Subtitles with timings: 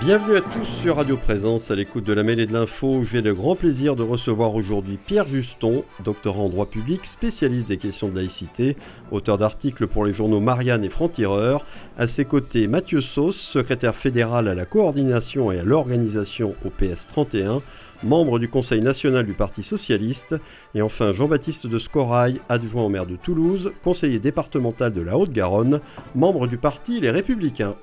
[0.00, 3.04] Bienvenue à tous sur Radio Présence, à l'écoute de la mêlée de l'info.
[3.04, 7.76] J'ai le grand plaisir de recevoir aujourd'hui Pierre Juston, doctorant en droit public, spécialiste des
[7.76, 8.78] questions de laïcité,
[9.10, 11.66] auteur d'articles pour les journaux Marianne et Franc-Tireur.
[11.98, 17.06] À ses côtés, Mathieu Sauce, secrétaire fédéral à la coordination et à l'organisation au PS
[17.06, 17.60] 31,
[18.02, 20.34] membre du Conseil national du Parti socialiste.
[20.74, 25.80] Et enfin, Jean-Baptiste de Scorail, adjoint au maire de Toulouse, conseiller départemental de la Haute-Garonne,
[26.14, 27.76] membre du Parti Les Républicains.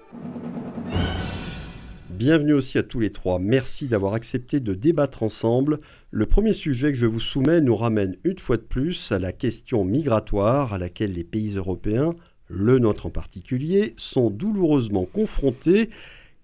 [2.18, 3.38] Bienvenue aussi à tous les trois.
[3.38, 5.80] Merci d'avoir accepté de débattre ensemble.
[6.10, 9.32] Le premier sujet que je vous soumets nous ramène une fois de plus à la
[9.32, 12.16] question migratoire à laquelle les pays européens,
[12.48, 15.92] le nôtre en particulier, sont douloureusement confrontés.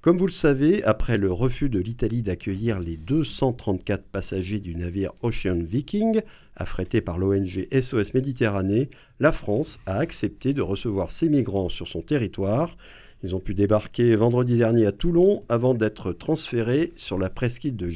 [0.02, 5.12] Comme vous le savez, après le refus de l'Italie d'accueillir les 234 passagers du navire
[5.24, 6.22] Ocean Viking,
[6.56, 12.04] affrété par l'ONG SOS Méditerranée, la France a accepté de recevoir ces migrants sur son
[12.04, 12.78] territoire.
[13.24, 17.90] Ils ont pu débarquer vendredi dernier à Toulon avant d'être transférés sur la presqu'île de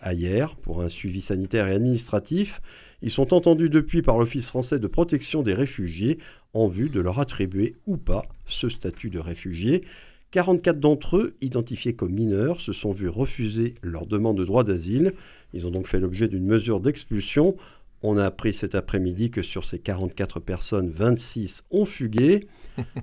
[0.00, 2.60] à hier, pour un suivi sanitaire et administratif.
[3.02, 6.18] Ils sont entendus depuis par l'Office français de protection des réfugiés
[6.52, 9.82] en vue de leur attribuer ou pas ce statut de réfugié.
[10.30, 15.14] 44 d'entre eux, identifiés comme mineurs, se sont vus refuser leur demande de droit d'asile.
[15.52, 17.56] Ils ont donc fait l'objet d'une mesure d'expulsion.
[18.02, 22.46] On a appris cet après-midi que sur ces 44 personnes, 26 ont fugué.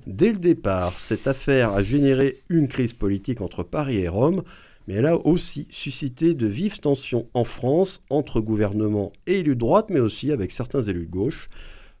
[0.06, 4.42] Dès le départ, cette affaire a généré une crise politique entre Paris et Rome,
[4.86, 9.60] mais elle a aussi suscité de vives tensions en France entre gouvernement et élus de
[9.60, 11.48] droite, mais aussi avec certains élus de gauche.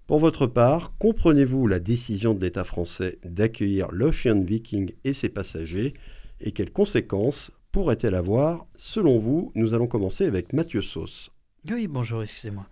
[0.06, 5.94] Pour votre part, comprenez-vous la décision de l'État français d'accueillir l'Ocean Viking et ses passagers
[6.40, 8.66] et quelles conséquences pourrait-elle avoir?
[8.76, 11.30] Selon vous, nous allons commencer avec Mathieu Sauce.
[11.70, 12.66] Oui, bonjour, excusez-moi.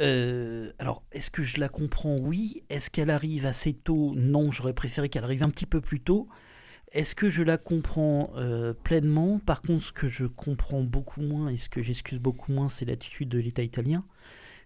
[0.00, 2.16] Euh, alors, est-ce que je la comprends?
[2.20, 2.62] Oui.
[2.70, 4.14] Est-ce qu'elle arrive assez tôt?
[4.16, 6.28] Non, j'aurais préféré qu'elle arrive un petit peu plus tôt.
[6.92, 9.38] Est-ce que je la comprends euh, pleinement?
[9.38, 12.84] Par contre, ce que je comprends beaucoup moins et ce que j'excuse beaucoup moins, c'est
[12.84, 14.04] l'attitude de l'État italien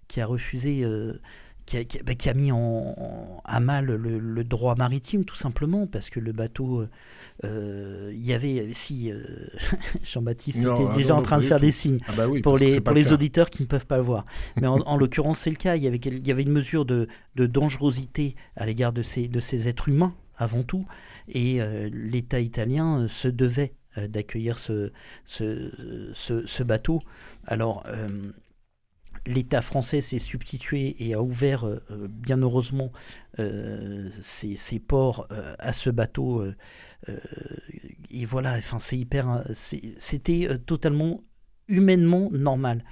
[0.09, 1.21] qui a refusé euh,
[1.67, 6.11] qui a, bah, qui, a, mis en, à mal le, droit maritime, tout simplement, parce
[6.11, 6.89] que le bateau, euh,
[7.45, 9.23] euh, il y avait, si euh,
[10.03, 12.95] Jean-Baptiste était ah déjà en train de faire des signes ah bah pour les, pour
[12.95, 14.27] les auditeurs qui ne peuvent pas le voir.
[14.61, 15.77] Mais en, l'occurrence, c'est le cas.
[15.77, 19.29] Il y, avait, il y avait une mesure de, de dangerosité à l'égard de ces,
[19.29, 20.87] de ces êtres humains, avant tout,
[21.29, 21.61] et
[21.91, 24.93] l'État italien se devait d'accueillir ce,
[25.25, 25.71] ce,
[26.13, 26.99] ce, ce, bateau.
[27.47, 27.85] Alors,
[29.27, 32.93] l'État français s'est substitué et a ouvert, euh, euh, bien heureusement,
[33.39, 35.27] euh, ses, ports
[35.59, 36.45] à ce bateau.
[38.11, 39.45] et voilà, enfin, c'est hyper.
[39.53, 41.23] C'était totalement
[41.69, 42.85] humainement normal.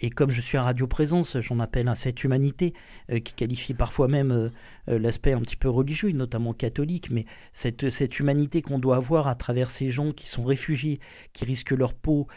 [0.00, 2.74] Et comme je suis à Radio Présence, j'en appelle à cette humanité,
[3.08, 4.52] qui qualifie parfois même
[4.86, 9.34] l'aspect un petit peu religieux, notamment catholique, mais cette, cette humanité qu'on doit avoir à
[9.34, 11.00] travers ces gens qui sont réfugiés,
[11.32, 12.28] qui risquent leur peau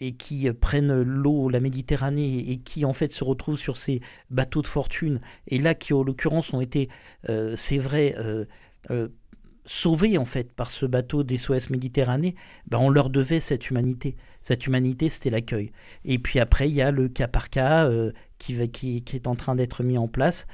[0.00, 4.00] et qui prennent l'eau, la Méditerranée, et qui en fait se retrouvent sur ces
[4.30, 6.88] bateaux de fortune, et là qui en l'occurrence ont été,
[7.28, 8.44] euh, c'est vrai, euh,
[8.90, 9.08] euh,
[9.66, 12.34] sauvés en fait par ce bateau des SOS Méditerranée,
[12.68, 14.16] ben, on leur devait cette humanité.
[14.40, 15.72] Cette humanité, c'était l'accueil.
[16.04, 17.90] Et puis après, il y a le cas par cas
[18.38, 20.46] qui, qui, qui, est en train d'être mis en place.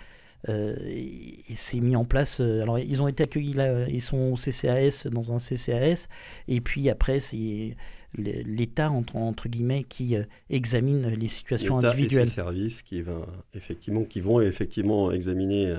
[0.47, 2.41] c'est mis en place.
[2.41, 6.09] alors, ils ont été accueillis là, ils sont au CCAS, dans un CCAS.
[6.49, 7.77] Et puis après, c'est
[8.17, 12.25] l'État entre, entre, guillemets qui euh, examine les situations individuelles.
[12.25, 15.79] Et ces services qui, va, effectivement, qui vont effectivement examiner euh,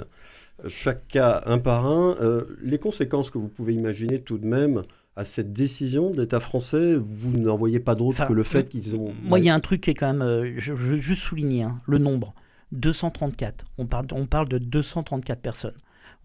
[0.68, 2.18] chaque cas un par un.
[2.22, 4.84] Euh, les conséquences que vous pouvez imaginer tout de même
[5.16, 8.96] à cette décision de l'État français, vous n'en voyez pas d'autre que le fait qu'ils
[8.98, 9.14] ont...
[9.24, 10.56] Moi, il y a un truc qui est quand même...
[10.58, 12.34] je, veux juste souligner hein, le nombre.
[12.74, 13.66] 234.
[13.78, 15.76] On parle, on parle de 234 personnes.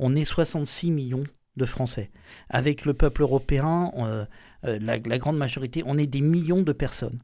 [0.01, 1.25] On est 66 millions
[1.57, 2.11] de Français.
[2.49, 4.25] Avec le peuple européen, euh,
[4.65, 7.21] euh, la, grande majorité, on est des millions de personnes.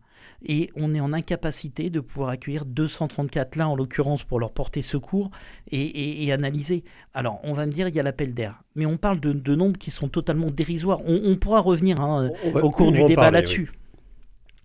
[0.46, 4.82] Et on est en incapacité de pouvoir accueillir 234 là, en l'occurrence, pour leur porter
[4.82, 5.30] secours
[5.70, 6.84] et, analyser.
[7.14, 8.62] Alors, on va me dire, il y a l'appel d'air.
[8.74, 11.00] Mais on parle de, nombres qui sont totalement dérisoires.
[11.06, 12.30] On, pourra revenir hein,
[12.62, 13.72] au cours du débat là-dessus.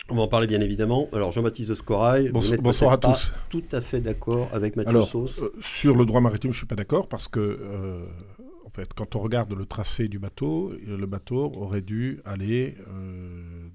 [0.10, 1.07] On va en parler bien évidemment.
[1.13, 3.31] Alors Jean-Baptiste de Scorail, bonsoir, à tous.
[3.50, 5.40] Tout à fait d'accord avec Mathieu Sauce.
[5.42, 8.31] Euh, sur le droit maritime, je suis pas d'accord parce que en
[8.74, 13.70] fait, quand on regarde le tracé du bateau, le bateau aurait dû aller euh,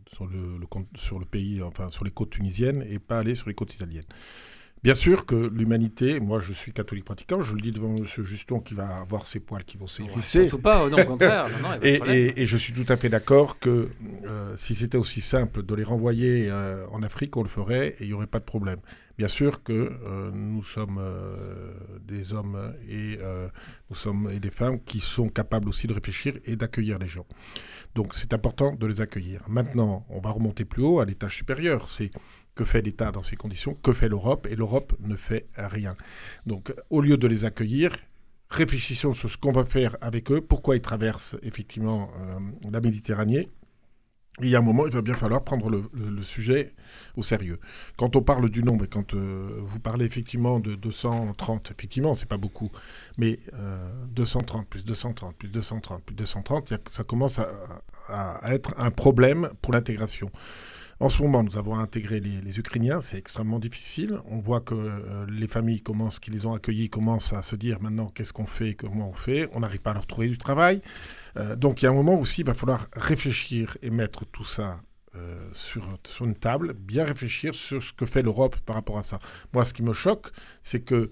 [1.63, 4.05] enfin sur les côtes tunisiennes et pas aller sur les côtes italiennes.
[4.87, 8.05] Bien sûr que l'humanité, moi je suis catholique pratiquant, je le dis devant M.
[8.06, 10.43] Juston qui va avoir ses poils qui vont s'hérisser.
[10.43, 11.49] Surtout pas, non, au contraire.
[11.83, 13.88] et, je suis tout à fait d'accord que
[14.29, 18.03] euh, si c'était aussi simple de les renvoyer euh, en Afrique, on le ferait et
[18.03, 18.79] il n'y aurait pas de problème.
[19.19, 21.03] Bien sûr que euh, nous sommes
[22.06, 23.19] des hommes et
[23.91, 27.27] nous sommes et des femmes qui sont capables aussi de réfléchir et d'accueillir les gens.
[27.97, 29.41] Donc c'est important de les accueillir.
[29.49, 31.89] Maintenant, on va remonter plus haut à l'étage supérieur.
[31.89, 32.11] C'est
[32.55, 35.97] que fait l'État dans ces conditions Que fait l'Europe Et l'Europe ne fait rien.
[36.45, 37.97] Donc, au lieu de les accueillir,
[38.51, 43.49] réfléchissons sur ce qu'on va faire avec eux, pourquoi ils traversent effectivement euh, la Méditerranée.
[44.43, 46.75] Il y a un moment, il va bien falloir prendre le, sujet
[47.17, 47.59] au sérieux.
[47.97, 52.29] Quand on parle du nombre, et quand euh, vous parlez effectivement de 230, effectivement, c'est
[52.29, 52.71] pas beaucoup,
[53.17, 53.38] mais
[54.15, 57.38] 230 euh, plus 230 plus 230 plus 230, ça commence
[58.09, 60.31] à être un problème pour l'intégration.
[60.99, 64.19] En ce moment, nous avons intégré les, Ukrainiens, c'est extrêmement difficile.
[64.25, 67.83] On voit que euh, les familles commencent, qui les ont accueillis commencent à se dire
[67.83, 69.47] maintenant qu'est-ce qu'on fait, comment on fait?
[69.53, 70.81] On n'arrive pas à leur trouver du travail.
[71.37, 74.45] Euh, donc il y a un moment aussi, il va falloir réfléchir et mettre tout
[74.45, 74.81] ça
[75.17, 79.03] euh, sur, sur, une table, bien réfléchir sur ce que fait l'Europe par rapport à
[79.03, 79.19] ça.
[79.53, 80.29] Moi, ce qui me choque,
[80.63, 81.11] c'est que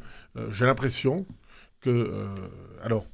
[0.51, 1.27] j'ai l'impression
[1.83, 2.25] que...
[2.83, 3.07] alors,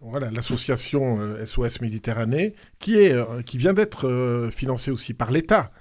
[0.00, 5.72] voilà, l'association SOS Méditerranée, qui, est, qui vient d'être financée aussi par l'État.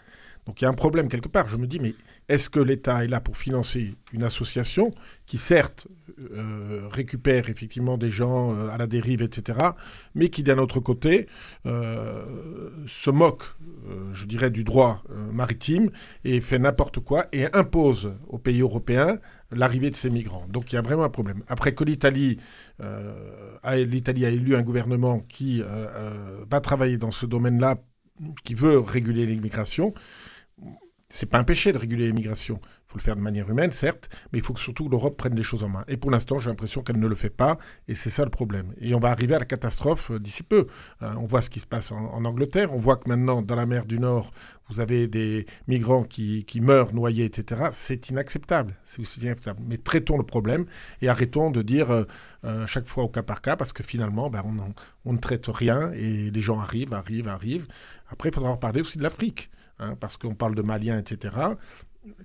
[0.49, 1.47] Donc il y a un problème quelque part.
[1.47, 1.93] Je me dis, mais
[2.27, 4.91] est-ce que l'État est là pour financer une association
[5.27, 5.85] qui, certes,
[6.31, 9.59] euh, récupère effectivement des gens euh, à la dérive, etc.,
[10.15, 11.27] mais qui, d'un autre côté,
[11.67, 13.43] euh, se moque,
[14.13, 15.91] je dirais, du droit maritime
[16.25, 19.19] et fait n'importe quoi et impose aux pays européens
[19.51, 20.47] l'arrivée de ces migrants.
[20.49, 21.43] Donc il y a vraiment un problème.
[21.47, 22.39] Après que l'Italie
[23.75, 27.77] l'Italie a élu un gouvernement qui va travailler dans ce domaine-là,
[28.43, 29.93] qui veut réguler l'immigration,
[31.11, 32.59] c'est pas un péché de réguler l'immigration.
[32.63, 35.35] Il faut le faire de manière humaine, certes, mais il faut que surtout l'Europe prenne
[35.35, 35.83] les choses en main.
[35.87, 37.57] Et pour l'instant, j'ai l'impression qu'elle ne le fait pas,
[37.87, 38.73] et c'est ça le problème.
[38.79, 40.67] Et on va arriver à la catastrophe euh, d'ici peu.
[41.01, 43.65] Euh, on voit ce qui se passe en, Angleterre, on voit que maintenant, dans la
[43.65, 44.31] mer du Nord,
[44.69, 47.69] vous avez des migrants qui, meurent noyés, etc.
[47.73, 48.75] C'est inacceptable.
[48.85, 49.61] C'est inacceptable.
[49.67, 50.65] Mais traitons le problème
[51.01, 54.43] et arrêtons de dire euh, chaque fois au cas par cas, parce que finalement, ben,
[54.45, 57.67] on, on, ne traite rien et les gens arrivent, arrivent, arrivent.
[58.09, 59.49] Après, il faudra parler aussi de l'Afrique.
[59.79, 61.33] Hein, parce qu'on parle de Maliens, etc.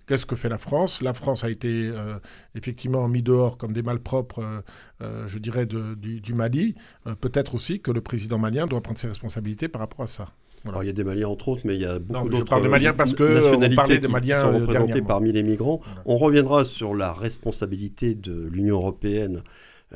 [0.07, 1.03] Qu'est-ce que fait la France?
[1.03, 2.19] La France a été euh,
[2.55, 4.61] effectivement mis dehors comme des malpropres, euh,
[5.03, 6.75] euh, je dirais, du, Mali.
[7.21, 10.27] Peut-être aussi que le président malien doit prendre ses responsabilités par rapport à ça.
[10.67, 12.45] Alors il y a des Maliens entre autres, mais il y a beaucoup d'autres.
[12.47, 15.43] Je parle de Maliens parce que on parlait des Maliens qui sont représentés parmi les
[15.43, 15.81] migrants.
[16.07, 19.43] On reviendra sur la responsabilité de l'Union européenne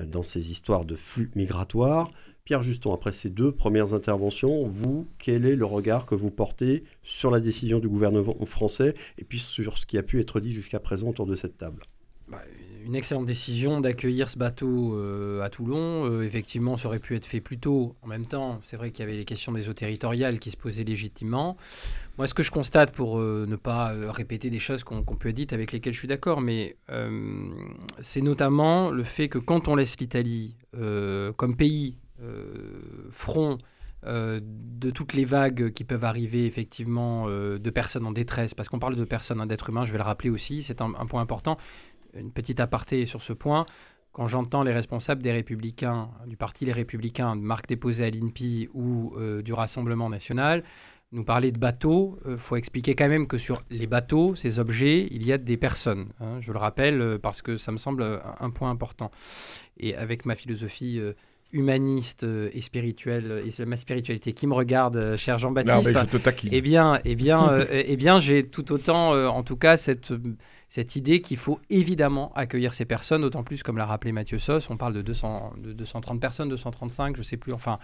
[0.00, 2.10] dans ces histoires de flux migratoires.
[2.48, 6.82] Pierre Juston, après ces deux premières interventions, vous, quel est le regard que vous portez
[7.02, 10.50] sur la décision du gouvernement français et puis sur ce qui a pu être dit
[10.50, 11.82] jusqu'à présent autour de cette table?
[12.26, 12.40] Bah,
[12.86, 16.10] Une excellente décision d'accueillir ce bateau euh, à Toulon.
[16.10, 17.96] Euh, effectivement, ça aurait pu être fait plus tôt.
[18.00, 20.56] En même temps, c'est vrai qu'il y avait les questions des eaux territoriales qui se
[20.56, 21.58] posaient légitimement.
[22.16, 25.48] Moi, ce que je constate, pour euh, ne pas répéter des choses qu'on peut dire
[25.52, 26.76] avec lesquelles je suis d'accord, mais
[28.00, 30.54] c'est notamment le fait que quand on laisse l'Italie
[31.36, 31.96] comme pays
[33.10, 33.58] front
[34.06, 38.68] euh, de toutes les vagues qui peuvent arriver effectivement euh, de personnes en détresse, parce
[38.68, 41.56] qu'on parle de personnes, d'êtres humains, je vais le rappeler aussi, c'est un, point important.
[42.14, 43.66] Une petite aparté sur ce point.
[44.12, 48.68] Quand j'entends les responsables des Républicains, du parti Les Républicains, de marque déposée à l'INPI
[48.72, 50.64] ou du Rassemblement national,
[51.12, 55.06] nous parler de bateaux, il faut expliquer quand même que sur les bateaux, ces objets,
[55.10, 56.08] il y a des personnes.
[56.20, 56.38] Hein.
[56.40, 59.10] je le rappelle parce que ça me semble un, point important.
[59.76, 61.00] Et avec ma philosophie
[61.52, 65.90] humaniste euh, et spirituel et ma spiritualité qui me regarde, euh, cher Jean-Baptiste,
[66.52, 70.12] eh bien, eh bien, euh, eh bien, j'ai tout autant, en tout cas, cette
[70.70, 74.68] cette idée qu'il faut évidemment accueillir ces personnes, d'autant plus comme l'a rappelé Mathieu Sos,
[74.68, 77.78] on parle de, 200, de 230 personnes, 235, je sais plus, enfin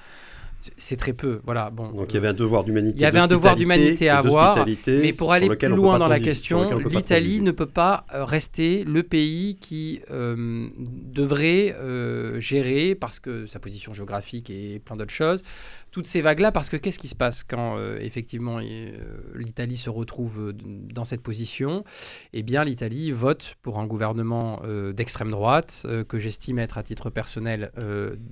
[0.78, 1.40] c'est très peu.
[1.44, 1.70] Voilà.
[1.70, 2.98] Bon, Donc il y avait un devoir d'humanité.
[2.98, 4.64] Il y avait un devoir d'humanité à avoir.
[4.86, 9.02] Mais pour aller plus loin dans la question, l'Italie ne peut pas euh, rester le
[9.02, 15.42] pays qui euh, devrait euh, gérer, parce que sa position géographique et plein d'autres choses,
[15.94, 18.90] toutes ces vagues-là, parce que qu'est-ce qui se passe quand euh, effectivement euh,
[19.36, 20.52] l'Italie se retrouve euh,
[20.92, 21.84] dans cette position?
[22.32, 24.60] Eh bien, l'Italie vote pour un gouvernement
[24.92, 27.70] d'extrême droite que j'estime être à titre personnel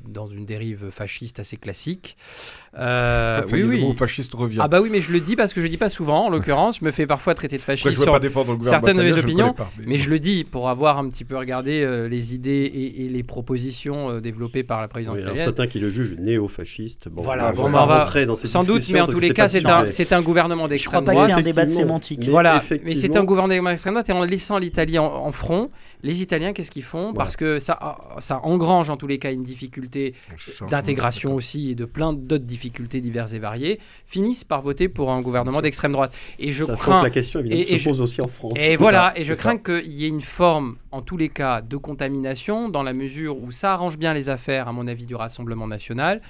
[0.09, 2.17] dans une dérive fasciste assez classique.
[2.75, 2.83] Oui,
[3.63, 3.77] oui.
[3.77, 4.59] Le mot fasciste revient.
[4.61, 6.27] Ah bah oui, mais je le dis parce que je le dis pas souvent.
[6.27, 8.21] En l'occurrence, je me fais parfois traiter de fasciste sur
[8.65, 9.55] certaines de mes opinions,
[9.87, 9.99] mais...
[9.99, 14.65] je le dis pour avoir un petit peu regardé les idées et, les propositions développées
[14.65, 15.55] par la présidence Oui, alors italienne.
[15.55, 17.09] certains qui le jugent néo-fasciste.
[17.09, 19.07] Bon, Voilà, on bon, va on pas va- rentrer dans ces Sans doute, mais en
[19.07, 19.93] tous les cas, c'est un, sujet.
[19.93, 21.27] c'est un gouvernement Je crois d'extrême pas droite.
[21.29, 21.87] qu'il y ait un débat effectivement.
[21.87, 22.19] sémantique.
[22.21, 25.71] Mais Voilà, mais c'est un gouvernement d'extrême droite et en laissant l'Italie en, en front,
[26.03, 27.13] les Italiens, qu'est-ce qu'ils font?
[27.15, 30.15] Parce que ça, ça engrange en tous les cas une difficulté
[30.69, 35.21] d'intégration aussi et de plein d'autres difficultés diverses et variées, finissent par voter pour un
[35.21, 36.17] gouvernement d'extrême droite.
[36.39, 38.21] Et je Ça sent que crains la question évidemment et- et se je- pose aussi
[38.21, 38.55] en France.
[38.57, 41.61] et voilà, ça, et je crains qu'il y ait une forme, en tous les cas,
[41.61, 45.15] de contamination, dans la mesure où ça arrange bien les affaires, à mon avis, du
[45.15, 46.21] Rassemblement national,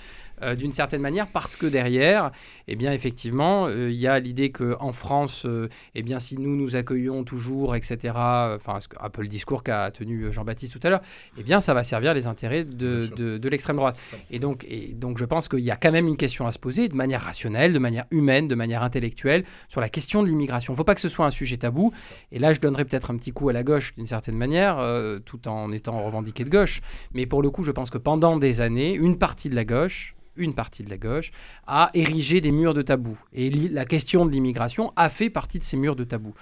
[0.43, 2.31] euh, d'une certaine manière, parce que derrière,
[2.69, 6.57] eh bien, effectivement, euh, il y a l'idée qu'en France, euh, eh bien, si nous
[6.57, 10.91] nous accueillons toujours, etc., enfin, que- un peu le discours qu'a tenu Jean-Baptiste tout à
[10.91, 11.03] l'heure,
[11.39, 13.99] eh bien, ça va servir les intérêts de, de- de l'extrême droite.
[14.31, 16.59] Et donc, et donc, je pense qu'il y a quand même une question à se
[16.59, 20.73] poser, de manière rationnelle, de manière humaine, de manière intellectuelle, sur la question de l'immigration.
[20.73, 21.93] Il ne faut pas que ce soit un sujet tabou.
[22.31, 25.19] Et là, je donnerais peut-être un petit coup à la gauche, d'une certaine manière, euh,
[25.19, 26.81] tout en étant revendiqué de gauche.
[27.13, 30.15] Mais pour le coup, je pense que pendant des années, une partie de la gauche,
[30.37, 31.31] une partie de la gauche,
[31.67, 33.19] a érigé des murs de tabou.
[33.33, 36.35] Et la question de l'immigration a fait partie de ces murs de tabou.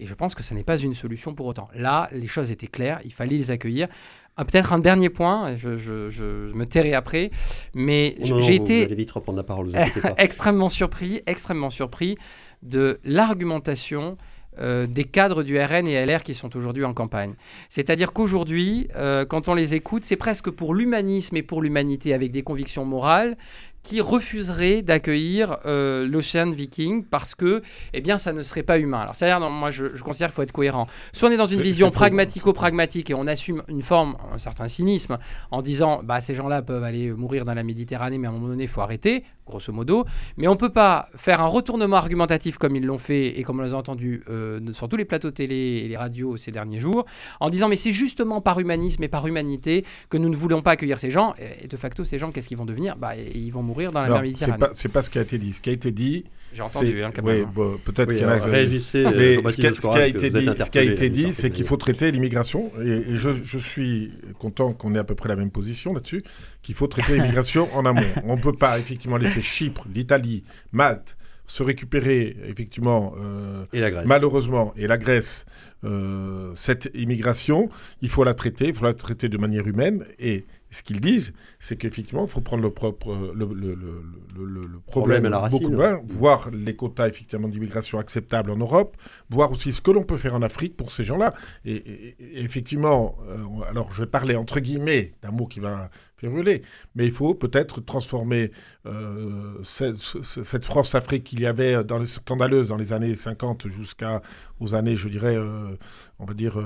[0.00, 1.68] Et je pense que ce n'est pas une solution pour autant.
[1.74, 3.88] Là, les choses étaient claires, il fallait les accueillir.
[4.36, 7.30] Ah, Peut-être un dernier point, je, je- je me tairai après,
[7.74, 10.14] mais j'ai été allez vite reprendre la parole, vous inquiétez pas.
[10.18, 12.18] extrêmement surpris, extrêmement surpris
[12.62, 14.16] de l'argumentation
[14.60, 17.34] euh, des cadres du RN et LR qui sont aujourd'hui en campagne.
[17.70, 22.30] C'est-à-dire qu'aujourd'hui, euh, quand on les écoute, c'est presque pour l'humanisme et pour l'humanité avec
[22.30, 23.36] des convictions morales
[23.84, 27.62] qui refuseraient d'accueillir euh, l'Ocean Viking parce que,
[27.92, 29.02] eh bien, ça ne serait pas humain.
[29.02, 30.88] Alors, c'est-à-dire, moi, je, je considère qu'il faut être cohérent.
[31.12, 35.18] Soit on est dans une vision pragmatico-pragmatique et on assume une forme, un certain cynisme,
[35.50, 38.48] en disant, bah, ces gens-là peuvent aller mourir dans la Méditerranée, mais à un moment
[38.48, 40.06] donné, il faut arrêter, grosso modo.
[40.38, 43.60] Mais on ne peut pas faire un retournement argumentatif comme ils l'ont fait et comme
[43.60, 47.04] on l'a entendu euh, sur tous les plateaux télé et les radios ces derniers jours,
[47.40, 50.72] en disant mais c'est justement par humanisme et par humanité que nous ne voulons pas
[50.72, 51.34] accueillir ces gens.
[51.62, 52.96] Et de facto, ces gens, qu'est-ce qu'ils vont devenir?
[52.96, 54.58] Bah, Ils vont mourir dans la Non, mer c'est Méditerranée.
[54.58, 55.52] pas, c'est pas ce qui a été dit.
[55.52, 57.48] Ce qui a été dit, J'ai entendu, c'est- hein, quand oui, même.
[57.54, 59.98] bon, peut-être Oui, qu'il y en a réagissez, Mais Jean-Baptiste ce qui a, ce qui
[60.02, 62.12] a été dit, ce qui a interpellé été d'une dit, certaine c'est qu'il faut traiter
[62.12, 65.92] l'immigration, et, et je, je suis content qu'on ait à peu près la même position
[65.94, 66.22] là-dessus,
[66.62, 68.00] qu'il faut traiter l'immigration en amont.
[68.24, 71.16] On ne peut pas effectivement laisser Chypre, l'Italie, Malte
[71.46, 74.06] se récupérer effectivement euh, Et la Grèce.
[74.06, 75.44] malheureusement et la Grèce
[75.84, 77.68] euh, cette immigration,
[78.00, 81.32] il faut la traiter, il faut la traiter de manière humaine et ce qu'ils disent,
[81.58, 84.02] c'est qu'effectivement, il faut prendre le, propre, le- le-
[84.34, 85.60] le- le- le Problème problème à la racine.
[85.60, 88.96] beaucoup voir les quotas effectivement d'immigration acceptables en Europe,
[89.30, 91.34] voir aussi ce que l'on peut faire en Afrique pour ces gens-là.
[91.64, 93.36] Et, et- et effectivement, euh,
[93.70, 96.62] alors je vais parler entre guillemets d'un mot qui va faire hurler,
[96.94, 98.50] mais il faut peut-être transformer
[98.86, 103.68] euh, cette, ce- cette France-Afrique qu'il y avait dans les scandaleuses dans les années 50
[103.68, 104.22] jusqu'à
[104.60, 105.76] aux années, je dirais, euh,
[106.18, 106.56] on va dire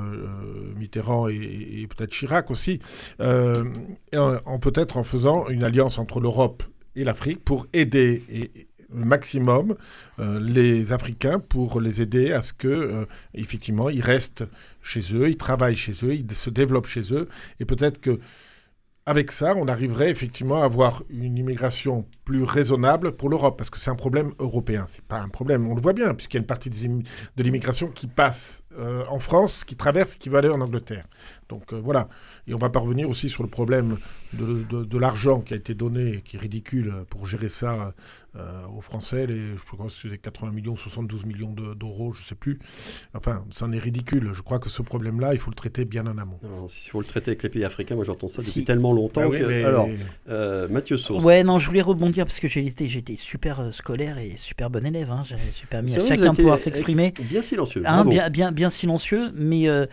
[0.76, 1.34] Mitterrand et,
[1.82, 2.80] et peut-être Chirac aussi,
[3.20, 3.64] en,
[4.44, 6.62] en peut-être en faisant une alliance entre l'Europe
[6.98, 8.22] et l'Afrique pour aider
[8.92, 9.76] le maximum
[10.18, 14.44] euh, les Africains pour les aider à ce que euh, effectivement ils restent
[14.82, 17.28] chez eux, ils travaillent chez eux, ils se développent chez eux
[17.60, 18.18] et peut-être que
[19.08, 23.78] avec ça, on arriverait effectivement à avoir une immigration plus raisonnable pour l'Europe, parce que
[23.78, 24.84] c'est un problème européen.
[24.86, 27.88] C'est pas un problème, on le voit bien, puisqu'il y a une partie de l'immigration
[27.88, 31.06] qui passe euh, en France, qui traverse et qui va aller en Angleterre.
[31.48, 32.08] Donc euh, voilà.
[32.46, 33.96] Et on va pas revenir aussi sur le problème
[34.34, 37.94] de, de- de l'argent qui a été donné, qui est ridicule pour gérer ça
[38.36, 39.26] euh, aux Français.
[39.26, 42.58] Les, je crois que c'était 80 millions, 72 millions de- d'euros, je sais plus.
[43.14, 44.30] Enfin, ça en est ridicule.
[44.34, 46.38] Je crois que ce problème-là, il faut le traiter bien en amont.
[46.42, 48.64] Non, S'il faut le traiter avec les pays africains, moi j'entends ça depuis Si.
[48.64, 49.22] tellement longtemps.
[49.24, 49.88] Ah oui, que- mais- Alors,
[50.28, 51.24] euh, Mathieu Sauce.
[51.24, 55.10] Ouais, non, je voulais rebondir parce que j'étais super scolaire et super bon élève.
[55.10, 55.22] Hein.
[55.26, 55.36] J'ai
[55.70, 57.14] permis à chacun de pouvoir s'exprimer.
[57.22, 57.82] Bien silencieux.
[57.86, 59.86] Hein, bien, bien, bien silencieux, mais euh,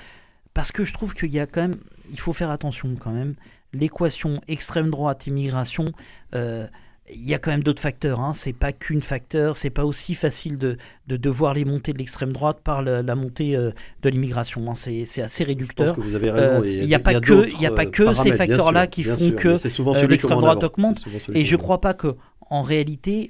[0.55, 1.75] parce que je trouve qu'il y a quand même,
[2.11, 3.35] il faut faire attention quand même.
[3.73, 5.85] L'équation extrême droite immigration,
[6.33, 6.65] euh,
[7.13, 8.19] il y a quand même d'autres facteurs.
[8.21, 8.31] Hein.
[8.33, 9.55] C'est pas qu'une facteur.
[9.57, 13.01] C'est pas aussi facile de, de, de voir les montées de l'extrême droite par la,
[13.03, 13.71] la montée euh,
[14.01, 14.71] de l'immigration.
[14.71, 14.75] hein.
[14.75, 15.95] C'est c'est assez Je pense réducteur.
[15.95, 16.63] que vous avez raison.
[16.63, 19.03] Euh, il y a pas que- d'autres, il y a pas que ces facteurs-là qui
[19.03, 21.05] font sûr, que, l'extrême droite augmente.
[21.33, 22.07] Et je crois pas que,
[22.49, 23.29] en réalité,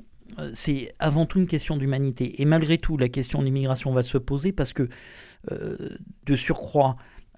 [0.53, 2.41] c'est avant tout une question d'humanité.
[2.41, 4.87] Et malgré tout, la question de l'immigration va se poser parce que,
[5.51, 5.75] euh,
[6.25, 6.95] de surcroît,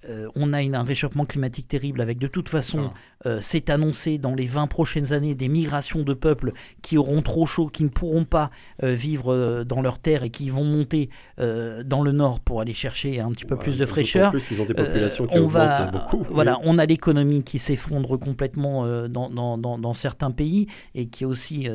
[0.09, 2.91] euh, on a une- un réchauffement climatique terrible avec de toute façon,
[3.25, 7.45] euh, c'est annoncé dans les 20 prochaines années des migrations de peuples qui auront trop
[7.45, 8.51] chaud, qui ne pourront pas
[8.83, 13.19] euh, vivre dans leurs terres et qui vont monter dans le nord pour aller chercher
[13.19, 14.31] un petit peu Ouais, plus de fraîcheur.
[14.31, 16.25] plus qu'ils ont des populations qui on va, beaucoup.
[16.29, 16.63] Voilà, oui.
[16.65, 21.27] on a l'économie qui s'effondre complètement dans, dans, dans, dans certains pays et qui est
[21.27, 21.67] aussi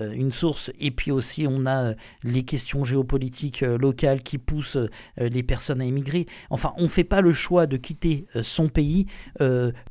[0.00, 0.70] une source.
[0.80, 4.78] Et puis aussi, on a les questions géopolitiques locales qui poussent
[5.18, 6.26] les personnes à émigrer.
[6.50, 9.06] Enfin, on ne fait pas le choix de quitter son pays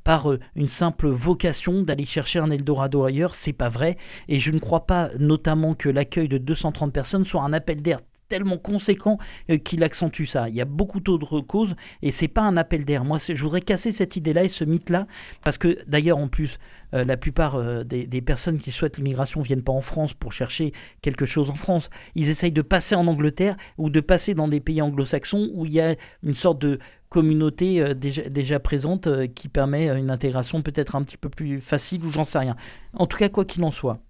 [0.03, 3.35] par une simple vocation d'aller chercher un Eldorado ailleurs.
[3.35, 3.97] C'est pas vrai.
[4.27, 7.99] Et je ne crois pas notamment que l'accueil de 230 personnes soit un appel d'air
[8.31, 9.17] tellement conséquent
[9.49, 10.47] euh, qu'il accentue ça.
[10.47, 13.03] Il y a beaucoup d'autres causes et c'est pas un appel d'air.
[13.03, 15.05] Moi, je voudrais casser cette idée-là et ce mythe-là
[15.43, 16.57] parce que d'ailleurs, en plus,
[16.93, 20.71] euh, la plupart euh, des, personnes qui souhaitent l'immigration viennent pas en France pour chercher
[21.01, 21.89] quelque chose en France.
[22.15, 25.73] Ils essayent de passer en Angleterre ou de passer dans des pays anglo-saxons où il
[25.73, 26.79] y a une sorte de
[27.11, 32.09] communauté déjà, déjà, présente qui permet une intégration peut-être un petit peu plus facile ou
[32.09, 32.55] j'en sais rien.
[32.93, 34.01] En tout cas, quoi qu'il en soit.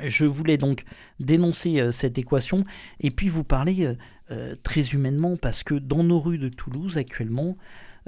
[0.00, 0.84] Je voulais donc
[1.20, 2.64] dénoncer euh, cette équation
[3.00, 3.94] et puis vous parler euh,
[4.30, 7.56] euh, très humainement parce que dans nos rues de Toulouse actuellement,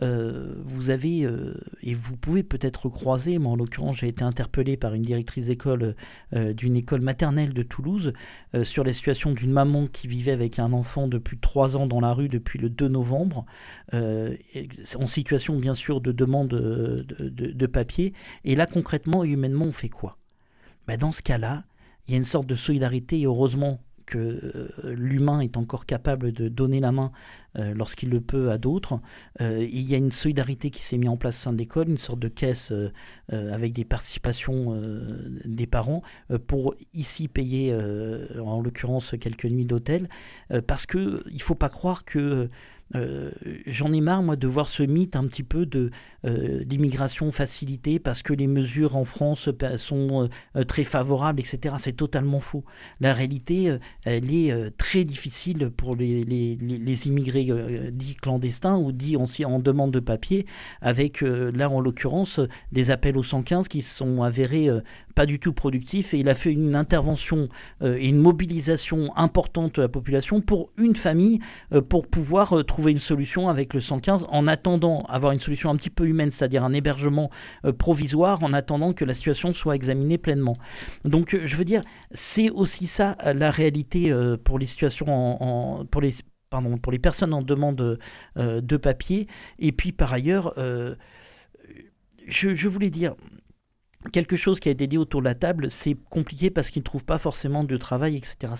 [0.00, 1.28] vous avez,
[1.82, 5.96] et vous pouvez peut-être croiser, mais en l'occurrence j'ai été interpellé par une directrice d'école
[6.32, 8.12] d'une école maternelle de Toulouse
[8.62, 11.86] sur la situation d'une maman qui vivait avec un enfant de plus de 3 ans
[11.86, 13.44] dans la rue depuis le 2 novembre,
[13.92, 18.12] en situation bien sûr de demande de, papier.
[18.44, 20.18] Et là concrètement et humainement on fait quoi?
[20.86, 21.64] Ben, Dans ce cas-là,
[22.06, 26.32] il y a une sorte de solidarité et heureusement que euh, l'humain est encore capable
[26.32, 27.12] de donner la main
[27.58, 29.00] euh, lorsqu'il le peut à d'autres.
[29.40, 31.90] Euh, il y a une solidarité qui s'est mise en place au sein de l'école,
[31.90, 32.72] une sorte de caisse
[33.30, 34.80] avec des participations
[35.44, 36.02] des parents
[36.46, 40.08] pour ici payer en l'occurrence quelques nuits d'hôtel
[40.66, 42.48] parce que il faut pas croire que
[42.94, 43.30] euh,
[43.66, 45.90] j'en ai marre, moi, de voir ce mythe un petit peu de
[46.24, 50.28] euh, l'immigration facilitée parce que les mesures en France euh, sont
[50.66, 51.76] très favorables, etc.
[51.78, 52.64] C'est totalement faux.
[53.00, 57.48] La réalité, elle est très difficile pour les, les, les immigrés
[57.92, 60.46] dits clandestins ou dits en, demande de papier,
[60.80, 62.40] avec là, en l'occurrence,
[62.72, 64.68] des appels au 115 qui sont avérés
[65.18, 67.48] pas du tout productifs et il a fait une intervention
[67.82, 71.40] et une mobilisation importante de la population pour une famille
[71.88, 75.74] pour pouvoir trouver trouver une solution avec le 115 en attendant avoir une solution un
[75.74, 77.28] petit peu humaine, c'est-à-dire un hébergement
[77.64, 80.54] euh, provisoire en attendant que la situation soit examinée pleinement.
[81.04, 81.80] Donc euh, je veux dire,
[82.12, 86.14] c'est aussi ça euh, la réalité pour les situations en, pour les
[86.50, 87.98] pardon, pour les personnes en demande
[88.36, 89.26] de papier.
[89.58, 90.54] Et puis par ailleurs,
[92.28, 93.16] je voulais dire,
[94.10, 96.84] quelque chose qui a été dit autour de la table, c'est compliqué parce qu'ils ne
[96.84, 98.52] trouvent pas forcément de travail, etc.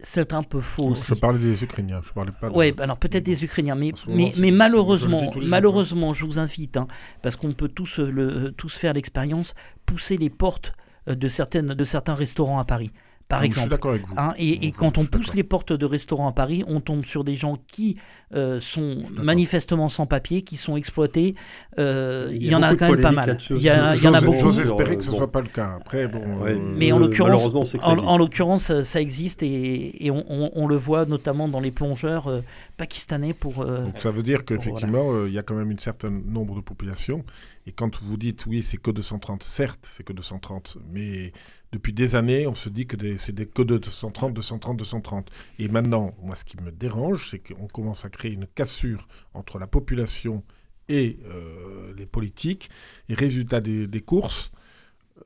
[0.00, 0.94] C'est un peu faux.
[0.94, 2.50] Je parlais des Ukrainiens, je parlais pas.
[2.50, 6.86] Oui, alors peut-être des Ukrainiens, mais, mais, mais malheureusement, malheureusement, je vous invite, hein,
[7.22, 9.54] parce qu'on peut tous, le, tous faire l'expérience,
[9.86, 10.74] pousser les portes
[11.08, 12.90] euh, de, certaines, de certains restaurants à Paris
[13.28, 13.76] par exemple.
[14.16, 17.36] Hein, et, quand on pousse les portes de restaurants à Paris, on tombe sur des
[17.36, 17.96] gens qui
[18.34, 21.34] euh, sont manifestement sans papier, qui sont exploités.
[21.78, 23.38] Euh, il y, en a quand même pas mal.
[23.50, 24.38] Il y, en a beaucoup.
[24.38, 25.76] J'ose espérer que ce ne soit pas le cas.
[25.80, 31.48] Après, bon, euh, mais en l'occurrence, en, l'occurrence, ça existe et, on, le voit notamment
[31.48, 32.42] dans les plongeurs
[32.76, 33.32] pakistanais.
[33.32, 36.60] Pour, Donc ça veut dire qu'effectivement, il y a quand même un certain nombre de
[36.60, 37.24] populations.
[37.66, 41.32] Et quand vous dites oui, c'est que 230, certes, c'est que 230, mais
[41.74, 45.30] depuis des années, on se dit que c'est des que 230, 230, 230.
[45.58, 49.58] Et maintenant, moi, ce qui me dérange, c'est qu'on commence à créer une cassure entre
[49.58, 50.44] la population
[50.88, 52.70] et euh, les politiques.
[53.08, 54.52] Et résultat des, courses,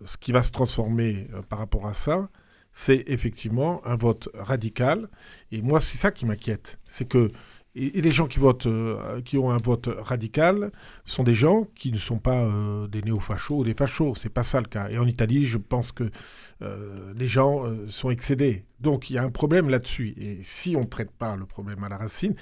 [0.04, 2.30] ce qui va se transformer euh, par rapport à ça,
[2.72, 5.08] c'est effectivement un vote radical.
[5.52, 6.78] Et moi, c'est ça qui m'inquiète.
[6.86, 7.30] C'est que
[7.78, 10.72] et, les gens qui votent, euh, qui ont un vote radical,
[11.04, 14.14] sont des gens qui ne sont pas euh, des néo-fachos ou des fachos.
[14.16, 14.88] C'est pas ça le cas.
[14.90, 16.10] Et en Italie, je pense que
[16.62, 18.64] euh, les gens sont excédés.
[18.80, 20.14] Donc il y a un problème là-dessus.
[20.18, 22.34] Et si on ne traite pas le problème à la racine,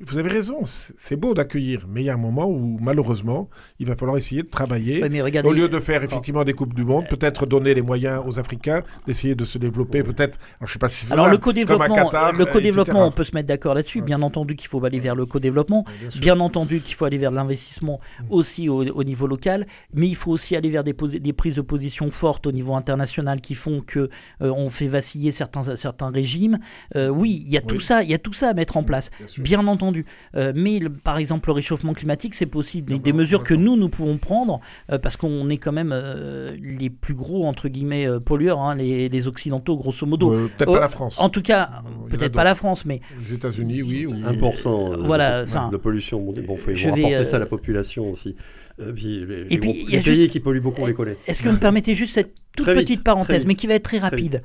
[0.00, 3.48] vous avez raison, c'est beau d'accueillir, mais il y a un moment où malheureusement,
[3.80, 5.02] il va falloir essayer de travailler.
[5.42, 8.82] au lieu de faire effectivement des coupes du monde, peut-être donner les moyens aux Africains
[9.06, 10.38] d'essayer de se développer, peut-être.
[10.64, 14.00] je sais pas si alors le co-développement, le co-développement, on peut se mettre d'accord là-dessus.
[14.02, 15.84] Bien entendu qu'il faut aller vers le co-développement.
[16.20, 18.24] Bien, entendu qu'il faut aller vers l'investissement mm.
[18.30, 22.10] aussi au, niveau local, mais il faut aussi aller vers des, des, prises de position
[22.12, 24.10] fortes au niveau international qui font que
[24.42, 26.58] euh, on fait vaciller certains certains régimes.
[26.94, 28.84] Euh, oui, il y a tout ça, il y a tout ça à mettre en
[28.84, 29.10] place.
[29.38, 29.87] Bien entendu
[30.34, 32.98] euh, mais par exemple, le réchauffement climatique, c'est possible.
[32.98, 36.90] Des, mesures que nous, nous pouvons prendre, euh, parce qu'on est quand même euh, les
[36.90, 40.30] plus gros, entre guillemets, pollueurs, hein, les, Occidentaux, grosso modo.
[40.30, 41.20] peut-être pas la France.
[41.20, 43.00] En tout cas, peut-être pas la France, mais...
[43.20, 44.06] Les États-Unis, oui.
[44.06, 46.20] 1% voilà, de, pollution.
[46.20, 48.36] Bon, il faut rapporter ça à la population aussi.
[48.80, 51.16] Et puis, les, pays qui polluent beaucoup, on les connaît.
[51.26, 53.98] Est-ce que vous me permettez juste cette toute petite parenthèse, mais qui va être très
[53.98, 54.42] rapide,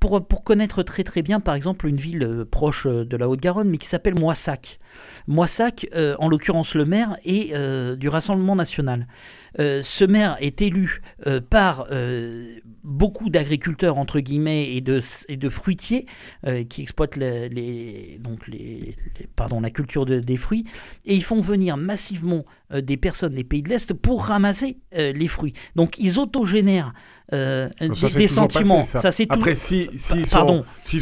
[0.00, 3.78] pour, pour connaître très très bien, par exemple, une ville proche de la Haute-Garonne, mais
[3.78, 4.78] qui s'appelle Moissac.
[5.26, 5.86] Moissac,
[6.18, 7.56] en l'occurrence le maire, est
[7.96, 9.06] du Rassemblement national.
[9.58, 11.00] ce maire est élu
[11.50, 11.88] par
[12.84, 15.00] beaucoup d'agriculteurs entre guillemets et de,
[15.48, 16.06] fruitiers
[16.68, 17.48] qui exploitent la
[19.70, 20.64] culture des fruits
[21.04, 25.54] et ils font venir massivement des personnes des pays de l'Est pour ramasser les fruits.
[25.74, 26.92] Donc ils autogénèrent
[27.32, 28.84] euh, des, sentiments.
[28.84, 29.10] ça.
[29.10, 30.36] c'est Après, si, s'ils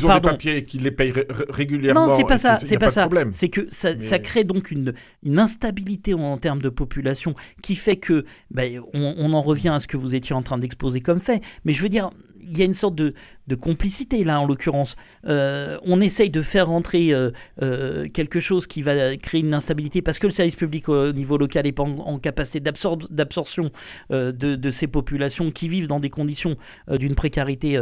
[0.06, 1.12] ont des papiers et qu'ils les payent
[1.50, 2.58] régulièrement, non, c'est pas ça.
[2.62, 3.08] C'est pas, ça.
[3.30, 7.96] C'est que ça, ça, crée donc une, une instabilité en, termes de population qui fait
[7.96, 11.20] que, ben, on, on, en revient à ce que vous étiez en train d'exposer comme
[11.20, 11.42] fait.
[11.64, 12.10] Mais je veux dire,
[12.48, 13.14] il y a une sorte de,
[13.46, 14.96] de complicité là en l'occurrence.
[15.26, 17.30] Euh, on essaye de faire rentrer euh,
[17.62, 21.36] euh, quelque chose qui va créer une instabilité parce que le service public au niveau
[21.36, 23.70] local n'est pas en, capacité d'absorption
[24.10, 26.56] de, ces populations qui vivent dans des conditions
[26.88, 27.78] d'une précarité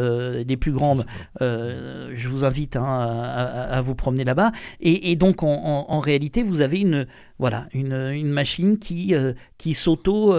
[0.46, 1.04] les plus grandes.
[1.40, 4.52] je vous invite hein, à, vous promener là-bas.
[4.80, 7.06] Et, donc en, réalité, vous avez une,
[7.42, 9.14] voilà, une, machine qui,
[9.58, 10.32] qui s'auto...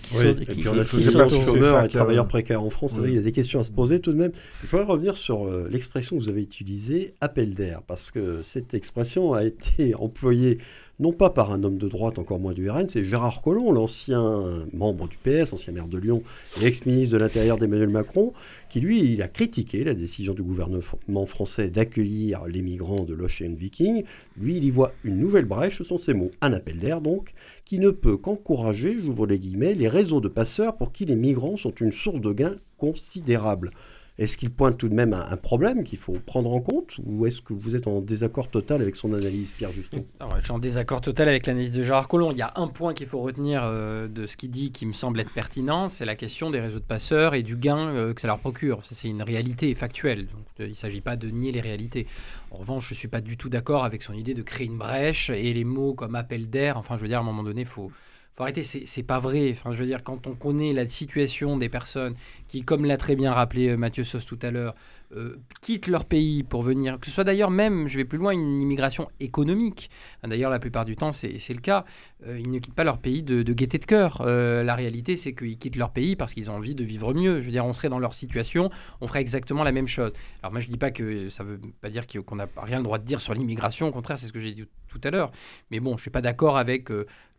[0.00, 3.00] qui oui, et puis on a tous chômeurs et travailleurs précaires en France.
[3.04, 4.30] Il y a des questions à se poser tout de même.
[4.62, 8.74] Je voudrais revenir sur euh, l'expression que vous avez utilisée, appel d'air, parce que cette
[8.74, 10.58] expression a été employée
[10.98, 14.66] non pas par un homme de droite, encore moins du RN, c'est Gérard Collomb, l'ancien
[14.72, 16.22] membre du PS, ancien maire de Lyon
[16.60, 18.32] et ex-ministre de l'Intérieur d'Emmanuel Macron,
[18.70, 23.54] qui lui, il a critiqué la décision du gouvernement français d'accueillir les migrants de l'Ocean
[23.56, 24.04] Viking.
[24.38, 27.32] Lui, il y voit une nouvelle brèche, ce sont ses mots, un appel d'air donc,
[27.64, 31.56] qui ne peut qu'encourager, j'ouvre les guillemets, les réseaux de passeurs pour qui les migrants
[31.56, 33.70] sont une source de gains considérable.
[34.18, 37.42] Est-ce qu'il pointe tout de même un, problème qu'il faut prendre en compte ou est-ce
[37.42, 40.06] que vous êtes en désaccord total avec son analyse, Pierre Juston?
[40.38, 42.32] Je suis en désaccord total avec l'analyse de Gérard Collomb.
[42.32, 44.94] Il y a un point qu'il faut retenir euh, de ce qu'il dit qui me
[44.94, 48.22] semble être pertinent, c'est la question des réseaux de passeurs et du gain euh, que
[48.22, 48.80] ça leur procure.
[48.84, 50.26] C'est une réalité factuelle.
[50.28, 52.06] Donc, il ne s'agit pas de nier les réalités.
[52.50, 54.78] En revanche, je ne suis pas du tout d'accord avec son idée de créer une
[54.78, 56.78] brèche et les mots comme appel d'air.
[56.78, 57.90] Enfin, je veux dire, à un moment donné, il faut
[58.36, 59.54] faut c'est pas vrai.
[59.64, 62.14] Je veux dire, quand on connaît la situation des personnes
[62.48, 64.74] qui, comme l'a très bien rappelé euh, Mathieu Sauce tout à l'heure,
[65.14, 68.32] euh, quittent leur pays pour venir, que ce soit d'ailleurs même, je vais plus loin,
[68.32, 69.88] une immigration économique.
[70.24, 71.84] D'ailleurs, la plupart du temps, c'est le cas.
[72.26, 74.22] Euh, ils ne quittent pas leur pays de, gaieté de cœur.
[74.26, 77.40] Euh, la réalité, c'est qu'ils quittent leur pays parce qu'ils ont envie de vivre mieux.
[77.40, 78.68] Je veux dire, on serait dans leur situation,
[79.00, 80.12] on ferait exactement la même chose.
[80.42, 82.98] Alors moi, je dis pas que ça veut pas dire qu'on n'a rien le droit
[82.98, 83.86] de dire sur l'immigration.
[83.86, 85.30] Au contraire, c'est ce que j'ai dit tout à l'heure.
[85.70, 86.90] Mais bon, je suis pas d'accord avec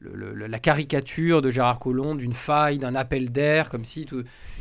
[0.01, 4.05] la caricature de Gérard Collomb d'une faille, d'un appel d'air, comme si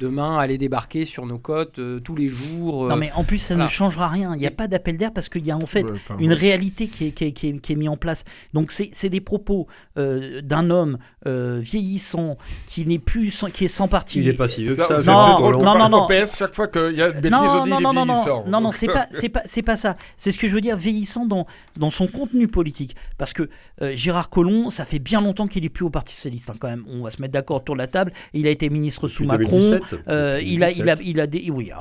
[0.01, 4.09] demain allait débarquer sur nos côtes tous les jours mais en plus, ça ne changera
[4.09, 4.35] rien.
[4.35, 5.87] Il n'y a pas d'appel d'air parce qu'il y a en fait
[6.19, 8.25] une réalité qui est, qui, est, qui, est, mise en place.
[8.55, 9.67] Donc, c'est des propos
[9.99, 14.21] euh, d'un homme euh, vieillissant qui n'est plus sans, qui est sans parti.
[14.21, 15.03] Il n'est pas si vieux que ça.
[15.03, 16.07] Non, non, non, non.
[16.07, 18.61] PS, chaque fois qu'il y a une bêtise, on dit non, non, non, non, non,
[18.61, 19.97] non, c'est pas, c'est pas, c'est pas ça.
[20.17, 22.97] C'est ce que je veux dire, vieillissant dans, dans son contenu politique.
[23.19, 23.49] Parce que
[23.83, 26.51] euh, Gérard Collomb, ça fait bien longtemps qu'il est plus au Parti socialiste.
[26.51, 28.13] Hein, quand même, on va se mettre d'accord autour de la table.
[28.33, 29.81] Il a été ministre sous Macron.
[30.09, 31.73] il a, il a, il a des, oui,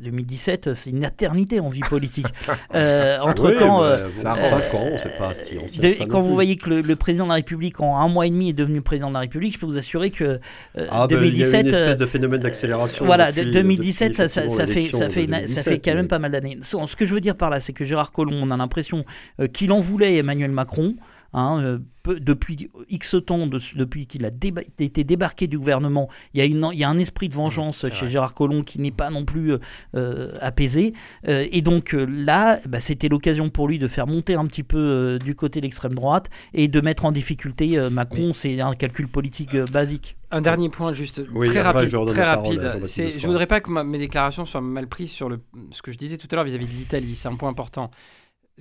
[0.00, 2.26] 2017 c'est une éternité en vie politique.
[2.74, 6.06] Euh, entre temps, euh, ça euh, ans, c'est pas si ancien.
[6.06, 8.54] quand vous voyez que le, président de la République en un mois et demi est
[8.54, 10.40] devenu président de la République, je peux vous assurer que
[10.90, 13.04] ah, 2017, ben, il y a une espèce de phénomène d'accélération.
[13.04, 16.58] Voilà, 2017, ça, ça, fait, ça fait, ça fait quand même pas mal d'années.
[16.62, 19.04] Ce que je veux dire par là, c'est que Gérard Collomb, on a l'impression
[19.52, 20.94] qu'il en voulait Emmanuel Macron.
[21.34, 24.30] Hein, depuis X temps, depuis qu'il a
[24.78, 27.86] été débarqué du gouvernement, il y, a une, il y a un esprit de vengeance
[27.90, 29.54] chez Gérard Collomb qui n'est pas non plus
[29.94, 30.94] euh, apaisé.
[31.28, 34.62] Euh, et donc euh, là, bah, c'était l'occasion pour lui de faire monter un petit
[34.62, 38.32] peu du côté de l'extrême droite et de mettre en difficulté Macron.
[38.32, 40.16] C'est un calcul politique basique.
[40.30, 41.90] Un dernier point juste très rapide.
[41.90, 42.60] Je, très rapide.
[42.86, 45.40] Je voudrais pas que mes déclarations soient mal prises sur le,
[45.70, 47.14] ce que je disais tout à l'heure vis-à-vis de l'Italie.
[47.14, 47.90] C'est un point important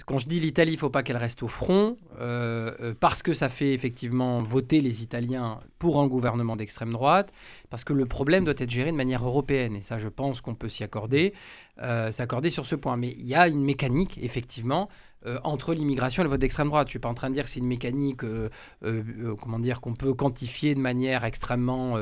[0.06, 3.22] quand je dis l'Italie, il ne faut pas qu'elle reste au front, euh, euh, parce
[3.22, 7.32] que ça fait effectivement voter les Italiens pour un gouvernement d'extrême droite,
[7.70, 9.76] parce que le problème doit être géré de manière européenne.
[9.76, 11.34] Et ça, je pense qu'on peut s'y accorder,
[11.82, 12.96] euh, s'accorder sur ce point.
[12.96, 14.88] Mais il y a une mécanique, effectivement,
[15.28, 16.88] euh, entre l'immigration et le vote d'extrême droite.
[16.88, 18.50] Je ne suis pas en train de dire que c'est une mécanique euh,
[18.84, 21.98] euh, comment dire, qu'on peut quantifier de manière extrêmement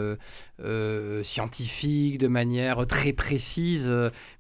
[1.24, 3.92] scientifique, de manière très précise,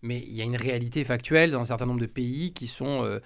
[0.02, 3.20] mais il y a une réalité factuelle dans un certain nombre de pays qui sont...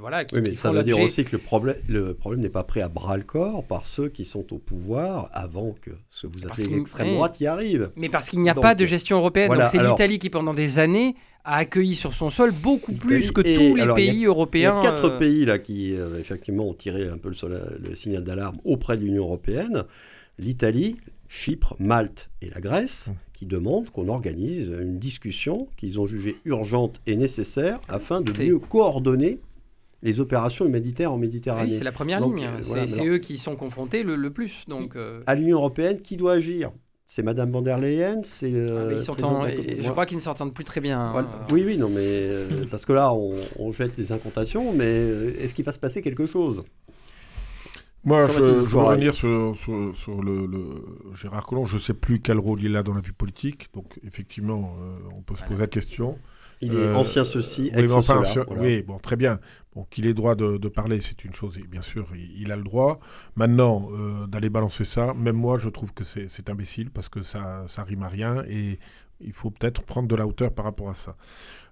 [0.00, 2.80] voilà, oui, mais ça veut dire aussi que le problème, le problème n'est pas pris
[2.80, 6.46] à bras le corps par ceux qui sont au pouvoir avant que ce que vous
[6.46, 7.90] appelez l'extrême droite y arrive.
[7.96, 9.50] Mais parce qu'il n'y a pas de gestion européenne.
[9.70, 13.76] c'est l'Italie qui, pendant des années, a accueilli sur son sol beaucoup plus que tous
[13.76, 14.80] les pays européens.
[14.80, 17.94] Il y a quatre euh, pays là qui euh, effectivement ont tiré un peu le,
[17.94, 19.84] signal d'alarme auprès de l'Union européenne
[20.38, 20.96] l'Italie,
[21.28, 23.14] Chypre, Malte et la Grèce, hum.
[23.32, 28.58] qui demandent qu'on organise une discussion qu'ils ont jugée urgente et nécessaire afin de mieux
[28.58, 29.38] coordonner
[30.02, 31.70] les opérations humanitaires en Méditerranée.
[31.70, 32.46] Oui, c'est la première Donc, ligne.
[32.46, 34.64] euh, C'est voilà, eux qui sont confrontés le, le plus.
[34.66, 36.72] Donc, euh, À l'Union européenne, qui doit agir
[37.14, 40.64] C'est Madame von der Leyen C'est ah, euh, ils je crois qu'ils ne s'entendent plus
[40.64, 40.98] très bien.
[40.98, 41.12] hein.
[41.12, 41.28] Voilà.
[41.50, 45.34] Oui, oui, non, mais euh, parce que là, on, on jette des incantations, mais euh,
[45.38, 46.62] est-ce qu'il va se passer quelque chose?
[48.02, 50.64] Moi, je, je veux revenir sur, sur- sur le, le
[51.14, 51.66] Gérard Collomb.
[51.66, 53.68] Je ne sais plus quel rôle il a dans la vie politique.
[53.74, 55.48] Donc, effectivement, euh, on peut se Voilà.
[55.50, 56.16] poser la question.
[56.62, 58.62] Il est Euh, ancien ceci, oui, ex enfin, cela, voilà.
[58.62, 59.40] oui, bon, très bien.
[59.74, 62.52] Bon, qu'il ait droit de, de parler, c'est une chose, et bien sûr, il, il
[62.52, 63.00] a le droit.
[63.36, 67.22] Maintenant, euh, d'aller balancer ça, même moi, je trouve que c'est c'est imbécile parce que
[67.22, 68.78] ça, ça rime à rien et
[69.20, 71.16] il faut peut-être prendre de la hauteur par rapport à ça.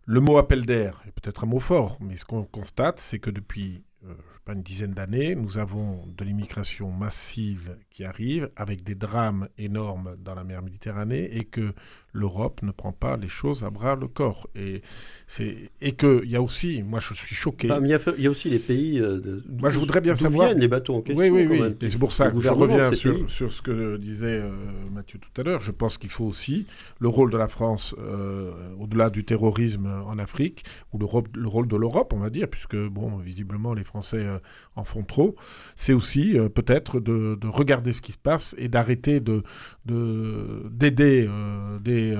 [0.07, 3.31] Le mot appel d'air est peut-être un mot fort, mais ce qu'on constate, c'est que
[3.31, 8.51] depuis euh, je sais pas, une dizaine d'années, nous avons de l'immigration massive qui arrive
[8.57, 11.75] avec des drames énormes dans la mer Méditerranée et que
[12.13, 14.49] l'Europe ne prend pas les choses à bras le corps.
[14.57, 14.83] Et,
[15.27, 17.69] c'est- et qu'il y a aussi, moi je suis choqué.
[17.71, 18.99] Ah, mais il y, a, il y a aussi les pays.
[19.01, 21.23] euh, de, Moi, je voudrais bien savoir- viennent les bateaux en question.
[21.25, 21.61] Oui, oui, oui.
[21.61, 21.77] même.
[21.81, 24.51] Et c'est pour ça que je reviens sur, sur ce que disait euh,
[24.93, 25.61] Mathieu tout à l'heure.
[25.61, 26.67] Je pense qu'il faut aussi
[26.99, 31.49] le rôle de la France, euh, au-delà du terrorisme en Afrique, ou le, ro- le
[31.49, 34.39] rôle de l'Europe, on va dire, puisque, bon, visiblement, les Français euh,
[34.77, 35.37] en font trop.
[35.77, 39.43] C'est aussi peut-être de, de regarder ce qui se passe et d'arrêter de-
[39.87, 42.17] d'aider euh, des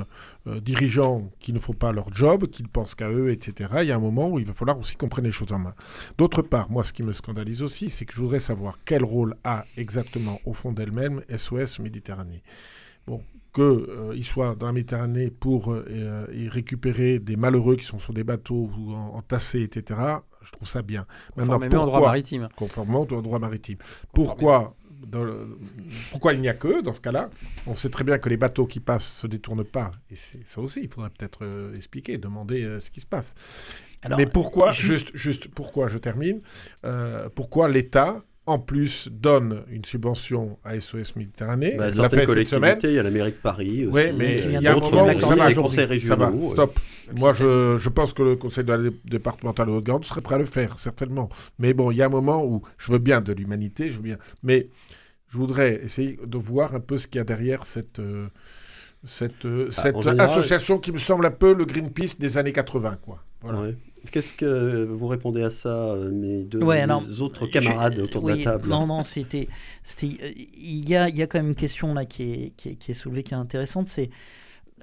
[0.47, 3.71] euh, dirigeants qui ne font pas leur job, qui ne pensent qu'à eux, etc.
[3.83, 5.59] Il y a un moment où il va falloir aussi qu'on prenne les choses en
[5.59, 5.75] main.
[6.19, 9.35] D'autre part, moi, ce qui me scandalise aussi, c'est que je voudrais savoir quel rôle
[9.45, 12.43] a exactement, au fond d'elle-même, SOS Méditerranée.
[13.07, 13.23] Bon,
[13.55, 18.13] qu'il soit dans la Méditerranée pour euh, euh, y récupérer des malheureux qui sont sur
[18.15, 20.01] des bateaux ou en- entassés, etc.,
[20.43, 21.05] je trouve ça bien.
[21.35, 22.49] Conformément au droit pourquoi- maritime.
[22.57, 23.77] conformément au droit maritime.
[24.15, 24.75] Pourquoi,
[25.07, 25.59] dans le-
[26.11, 27.31] pourquoi il n'y a que dans ce cas-là?
[27.67, 29.91] On sait très bien que les bateaux qui passent se détournent pas.
[30.11, 33.35] Et c'est ça aussi, il faudrait peut-être euh, expliquer, demander euh, ce qui se passe.
[34.03, 36.41] Alors, Mais pourquoi, juste- juste, juste pourquoi, je termine,
[36.85, 42.11] euh, pourquoi l'État, en plus, donne une subvention à SOS Méditerranée Bah, l'a fait cette
[42.11, 43.95] semaine collectivités, il y a la mairie de Paris aussi.
[44.09, 46.17] oui, mais qui euh, il y a un d'autres moment où ça va, les ça
[46.31, 46.43] ouais.
[46.43, 46.81] stop.
[47.17, 50.35] Moi, je, je pense que le conseil de la dé- départementale de Haute-Garonne serait prêt
[50.37, 51.29] à le faire, certainement.
[51.59, 54.03] Mais bon, il y a un moment où je veux bien de l'humanité, je veux
[54.03, 54.17] bien.
[54.43, 54.69] Mais
[55.29, 58.27] je voudrais essayer de voir un peu ce qu'il y a derrière cette, euh,
[59.05, 62.53] cette, euh, Ah, cette général- association qui me semble un peu le Greenpeace des années
[62.53, 63.23] 80, quoi.
[63.43, 63.61] Voilà.
[63.61, 63.77] Ouais.
[64.13, 67.99] Qu'est-ce que vous répondez à ça, euh, mes deux Ouais, mes alors, autres je- camarades
[67.99, 68.69] autour de la table?
[68.69, 69.49] Non, non, c'était.
[70.03, 70.07] euh,
[70.57, 72.93] Il y a, y a quand même une question là qui est, qui est, qui
[72.93, 73.89] est soulevée, qui est intéressante.
[73.89, 74.09] C'est.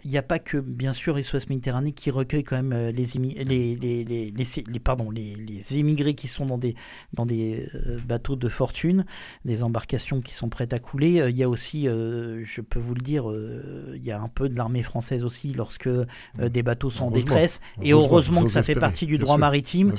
[0.04, 3.06] Il n'y a pas que, bien sûr, SOS Méditerranée qui recueille quand même euh, les,
[3.44, 6.76] les, les, les, pardon, les, les émigrés qui sont dans des,
[7.14, 9.06] dans des euh, bateaux de fortune,
[9.46, 11.20] des embarcations qui sont prêtes à couler.
[11.20, 14.20] Euh, Il y a aussi, euh, je peux vous le dire, euh, il y a
[14.22, 16.06] un peu de l'armée française aussi lorsque euh,
[16.38, 17.60] des bateaux sont en détresse.
[17.82, 19.94] Et Heureusement, que ça fait partie du droit sûr, maritime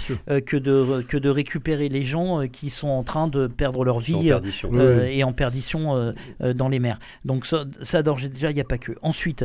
[0.47, 4.29] que, de, que de récupérer les gens qui sont en train de perdre leur vie
[4.29, 4.71] perdition.
[4.73, 5.19] Oui, oui.
[5.19, 6.99] et en perdition dans les mers.
[7.25, 8.93] Donc ça, ça d'ores déjà, il n'y a pas que.
[9.03, 9.45] Ensuite,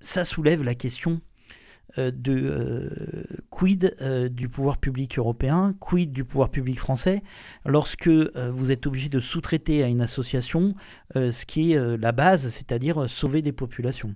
[0.00, 1.20] ça soulève la question
[1.98, 7.22] euh, de euh, quid euh, du pouvoir public européen, quid du pouvoir public français,
[7.64, 10.74] lorsque euh, vous êtes obligé de sous-traiter à une association
[11.14, 14.14] euh, ce qui est euh, la base, c'est-à-dire euh, sauver des populations.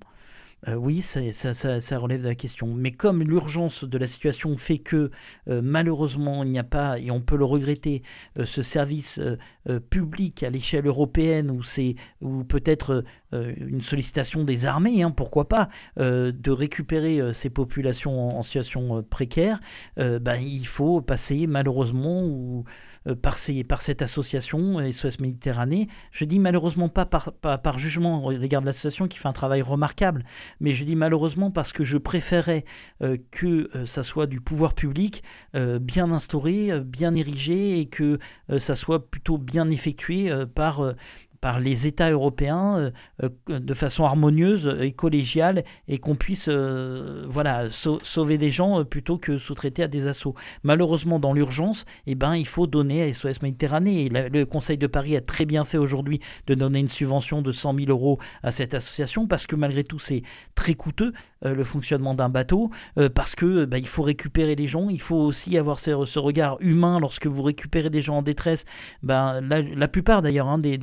[0.67, 2.75] Euh, oui, ça, relève de la question.
[2.75, 5.11] Mais comme l'urgence de la situation fait que
[5.49, 8.03] euh, malheureusement il n'y a pas, et on peut le regretter,
[8.39, 9.21] euh, ce service
[9.69, 13.05] euh, public à l'échelle européenne ou c'est ou peut-être
[13.35, 18.43] euh, une sollicitation des armées, hein, pourquoi pas, euh, de récupérer euh, ces populations en,
[18.43, 19.61] situation précaire,
[19.97, 22.65] ben, il faut passer malheureusement ou,
[23.21, 25.89] par, ces, par cette association SOS Méditerranée.
[26.13, 29.33] Je dis malheureusement pas par, par, par jugement au regard de l'association qui fait un
[29.33, 30.25] travail remarquable,
[30.61, 32.65] mais je dis malheureusement parce que je préférais
[33.01, 35.23] que euh, ça soit du pouvoir public
[35.55, 38.19] bien instauré, bien érigé et que
[38.59, 40.93] ça soit plutôt bien effectué euh, par, euh,
[41.41, 42.91] par les États européens euh,
[43.23, 48.85] euh, de façon harmonieuse et collégiale et qu'on puisse euh, voilà, sau- sauver des gens
[48.85, 50.35] plutôt que sous-traiter à des assauts.
[50.63, 54.09] Malheureusement, dans l'urgence, eh ben, il faut donner à SOS Méditerranée.
[54.09, 57.75] Le Conseil de Paris a très bien fait aujourd'hui de donner une subvention de 100
[57.75, 60.23] 000 euros à cette association parce que malgré tout, c'est
[60.55, 62.71] très coûteux le fonctionnement d'un bateau
[63.15, 64.89] parce que bah, il faut récupérer les gens.
[64.89, 68.65] Il faut aussi avoir ce, regard humain lorsque vous récupérez des gens en détresse.
[69.03, 70.77] Ben, la, plupart d'ailleurs hein, des,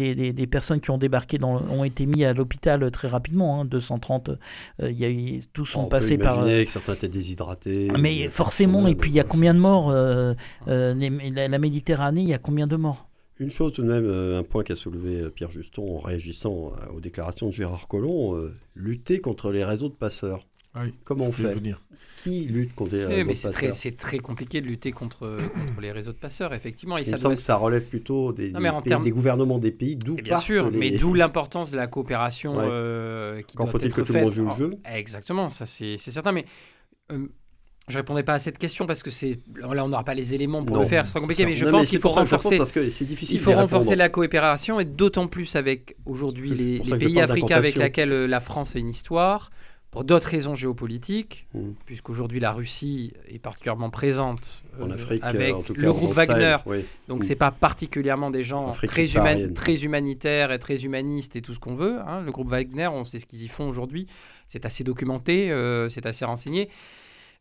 [0.46, 3.60] des personnes qui ont débarqué dans, ont été mis à l'hôpital euh, très rapidement.
[3.62, 6.44] hein, 230, euh, il y a eu, tous sont On peut passés par.
[6.44, 7.88] euh, que certains étaient déshydratés.
[8.00, 10.34] mais ou forcément, et puis il y a euh, combien de morts euh,
[10.68, 13.08] euh, les- la, la Méditerranée, il y a combien de morts?
[13.40, 16.72] Une chose tout de même, euh, un point qu'a soulevé euh, Pierre Juston en réagissant
[16.74, 20.46] euh, aux déclarations de Gérard Collomb, euh, lutter contre les réseaux de passeurs.
[20.76, 21.82] Ah oui, Comment on fait venir.
[22.22, 24.92] Qui lutte contre les Oui, réseaux mais de très, passeurs c'est très compliqué de lutter
[24.92, 26.98] contre, contre les réseaux de passeurs, effectivement.
[26.98, 29.04] Et Il ça me doit semble que ça relève plutôt des, Non, des pays- termes-
[29.04, 30.78] des gouvernements des pays, d'où bien sûr, les...
[30.78, 32.66] mais d'où l'importance de la coopération Ouais.
[32.68, 35.66] euh, qui Quand doit faut-il être que tout le monde joue le jeu Exactement, ça
[35.68, 36.46] c'est certain, mais
[37.12, 37.28] euh,
[37.88, 40.64] je répondrai pas à cette question parce que c'est là on n'aura pas les éléments
[40.66, 41.50] pour Non, le faire, c'est compliqué, ça.
[41.50, 42.58] mais je Non, pense qu'il faut renforcer.
[42.58, 43.98] parce que c'est difficile Il faut renforcer répondre.
[44.00, 48.40] la coopération et d'autant plus avec aujourd'hui les, les pays africains avec lesquels euh, la
[48.40, 49.52] France a une histoire,
[49.96, 51.72] pour d'autres raisons géopolitiques, Mm.
[51.86, 55.94] puisqu'aujourd'hui la Russie est particulièrement présente En euh, Afrique, avec euh, en tout cas, le
[55.94, 56.58] groupe Sahel, Wagner.
[56.66, 56.86] oui.
[57.08, 57.24] Donc Mm.
[57.28, 61.60] c'est pas particulièrement des gens Afrique très, très humanitaires et très humanistes et tout ce
[61.60, 62.00] qu'on veut.
[62.06, 62.22] hein.
[62.22, 64.06] Le groupe Wagner, on sait ce qu'ils y font aujourd'hui.
[64.50, 66.70] C'est assez documenté, euh, c'est assez renseigné.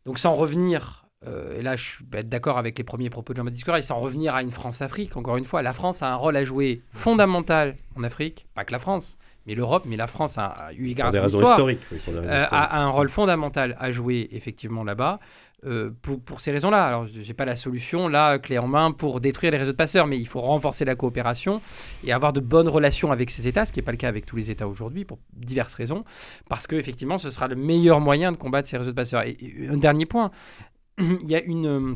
[0.05, 3.37] Donc sans revenir, euh, et là je suis bah, d'accord avec les premiers propos de
[3.37, 6.15] Jean-Baptiste Correa, et sans revenir à une France-Afrique, encore une fois, la France a un
[6.15, 10.37] rôle à jouer fondamental en Afrique, pas que la France, mais l'Europe, mais la France
[10.37, 11.77] a, a eu égard à son histoire, oui,
[12.09, 15.19] euh, a, a un rôle fondamental à jouer effectivement là-bas.
[15.65, 16.85] euh, pour, pour ces raisons-là.
[16.85, 19.77] Alors, je n'ai pas la solution, là, clé en main, pour détruire les réseaux de
[19.77, 21.59] passeurs, mais il faut renforcer la coopération
[22.03, 24.27] et avoir de bonnes relations avec ces États, ce qui n'est pas le cas avec
[24.27, 26.03] tous les États aujourd'hui, pour diverses raisons,
[26.49, 29.23] parce que effectivement, ce sera le meilleur moyen de combattre ces réseaux de passeurs.
[29.23, 30.29] Et, et un dernier point,
[30.99, 31.65] il y a une...
[31.65, 31.93] euh,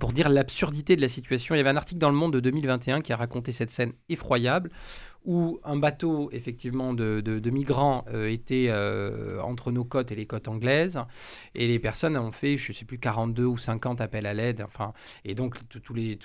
[0.00, 2.40] pour dire l'absurdité de la situation, il y avait un article dans Le Monde de
[2.40, 4.70] 2021 qui a raconté cette scène effroyable
[5.24, 10.48] où un bateau effectivement de, migrants euh, était euh, entre nos côtes et les côtes
[10.48, 11.00] anglaises.
[11.54, 14.62] Et les personnes ont fait je sais plus 42 ou 50 appels à l'aide.
[14.62, 14.92] Enfin
[15.24, 16.18] et donc tous les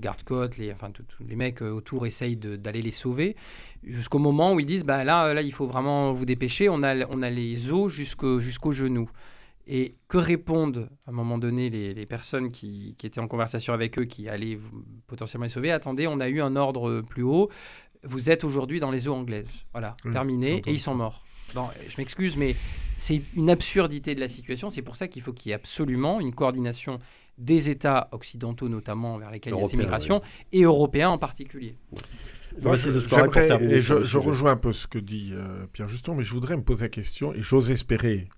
[0.00, 0.74] gardes-côtes les
[1.08, 3.36] tous les mecs euh, autour essayent d'aller les sauver
[3.84, 6.68] jusqu'au moment où ils disent bah là là il faut vraiment vous dépêcher.
[6.68, 6.94] On a
[7.30, 9.10] les eaux jusqu'au jusqu'aux genoux
[9.66, 14.04] et que répondent à un moment donné les, personnes qui, étaient en conversation avec eux,
[14.04, 14.58] qui allaient
[15.08, 15.72] potentiellement les sauver?
[15.72, 17.50] Attendez, on a eu un ordre plus haut.
[18.06, 19.48] Vous êtes aujourd'hui dans les eaux anglaises.
[19.72, 20.62] Voilà, terminé.
[20.66, 21.24] Et ils sont morts.
[21.54, 22.56] Bon, je m'excuse, mais
[22.96, 24.68] c'est une absurdité de la situation.
[24.70, 26.98] C'est pour ça qu'il faut qu'il y ait absolument une coordination
[27.38, 31.76] des États occidentaux, notamment vers lesquels il y a ces migrations, et européens en particulier.
[33.80, 36.62] Je- et rejoins un peu ce que dit euh, Pierre Juston, mais je voudrais me
[36.62, 38.28] poser la question, et j'ose espérer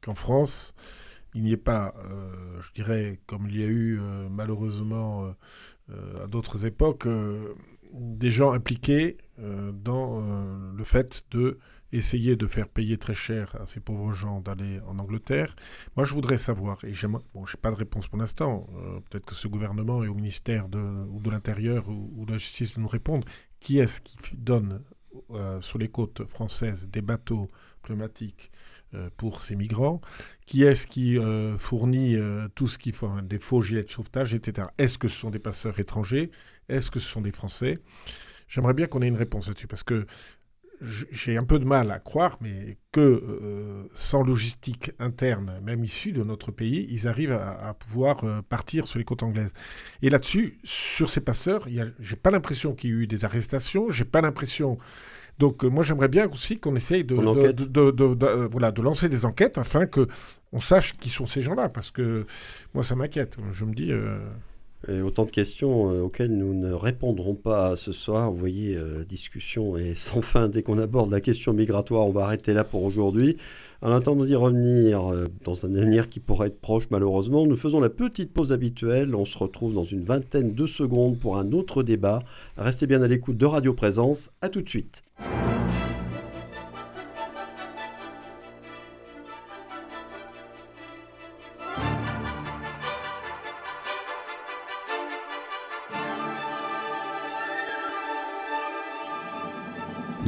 [0.00, 0.74] qu'en France,
[1.34, 5.30] il n'y ait pas, euh, je dirais, comme il y a eu euh, malheureusement euh,
[5.90, 7.54] euh, à d'autres époques, euh,
[7.92, 11.58] des gens impliqués euh, dans euh, le fait de
[11.90, 15.56] essayer de faire payer très cher à ces pauvres gens d'aller en Angleterre.
[15.96, 19.00] Moi, je voudrais savoir, et j'aimerais- bon, je n'ai pas de réponse pour l'instant, euh,
[19.08, 22.76] peut-être que ce gouvernement et au ministère de, ou de l'Intérieur ou, de la Justice
[22.76, 23.26] nous répondre,
[23.60, 24.82] qui est-ce qui donne
[25.60, 27.48] sur les côtes françaises des bateaux
[27.82, 28.52] pneumatiques
[29.16, 30.00] pour ces migrants?
[30.46, 31.16] Qui est-ce qui
[31.58, 32.16] fournit
[32.54, 34.68] tout ce qu'il faut, hein, des faux gilets de sauvetage, etc.
[34.78, 36.30] Est-ce que ce sont des passeurs étrangers?
[36.68, 37.78] Est-ce que ce sont des Français?
[38.48, 40.06] J'aimerais bien qu'on ait une réponse là-dessus, parce que
[40.80, 46.12] j'ai un peu de mal à croire, mais que euh, sans logistique interne, même issue
[46.12, 49.52] de notre pays, ils arrivent à, à pouvoir euh, partir sur les côtes anglaises.
[50.02, 51.66] Et là-dessus, sur ces passeurs,
[51.98, 54.78] j'ai pas l'impression qu'il y ait eu des arrestations, j'ai pas l'impression.
[55.40, 57.56] Donc euh, moi j'aimerais bien aussi qu'on essaye de, de- enquête.
[57.56, 60.06] de- de- de- voilà, de lancer des enquêtes afin que
[60.52, 62.24] on sache qui sont ces gens-là, parce que
[62.72, 63.36] moi ça m'inquiète.
[63.50, 63.90] Je me dis,
[64.86, 68.30] Et autant de questions euh, auxquelles nous ne répondrons pas ce soir.
[68.30, 70.48] Vous voyez, euh, la discussion est sans fin.
[70.48, 73.36] Dès qu'on aborde la question migratoire, on va arrêter là pour aujourd'hui.
[73.82, 77.80] En attendant d'y revenir euh, dans un avenir qui pourrait être proche malheureusement, nous faisons
[77.80, 79.16] la petite pause habituelle.
[79.16, 82.22] On se retrouve dans une vingtaine de secondes pour un autre débat.
[82.56, 84.30] Restez bien à l'écoute de Radio Présence.
[84.42, 85.02] À tout de suite.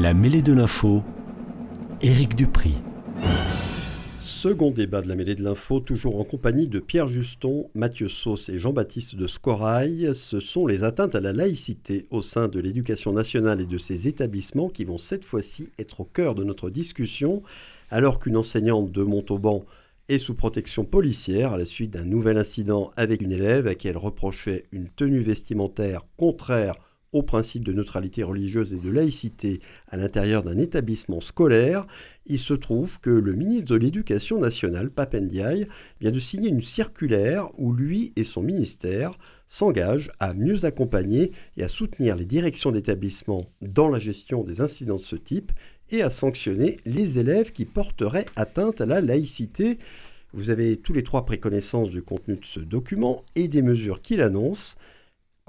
[0.03, 1.03] La mêlée de l'info,
[2.01, 2.73] Éric Dupri.
[4.23, 8.49] Second débat de la mêlée de l'info, toujours en compagnie de Pierre Juston, Mathieu Sauce
[8.49, 10.13] et Jean-Baptiste de Scorail.
[10.15, 14.09] Ce sont les atteintes à la laïcité au sein de l'éducation nationale et de ses
[14.09, 17.43] établissements qui vont cette fois-ci être au cœur de notre discussion,
[17.91, 19.67] alors qu'une enseignante de Montauban
[20.09, 23.89] est sous protection policière à la suite d'un nouvel incident avec une élève à qui
[23.89, 26.77] elle reprochait une tenue vestimentaire contraire
[27.13, 31.87] au principe de neutralité religieuse et de laïcité à l'intérieur d'un établissement scolaire,
[32.27, 35.67] il se trouve que le ministre de l'Éducation nationale, Papendiaï,
[36.01, 39.19] vient de signer une circulaire où lui et son ministère
[39.49, 44.97] s'engagent à mieux accompagner et à soutenir les directions d'établissement dans la gestion des incidents
[44.97, 45.51] de ce type
[45.91, 49.79] et à sanctionner les élèves qui porteraient atteinte à la laïcité.
[50.33, 54.01] Vous avez tous les trois pris connaissance du contenu de ce document et des mesures
[54.01, 54.77] qu'il annonce.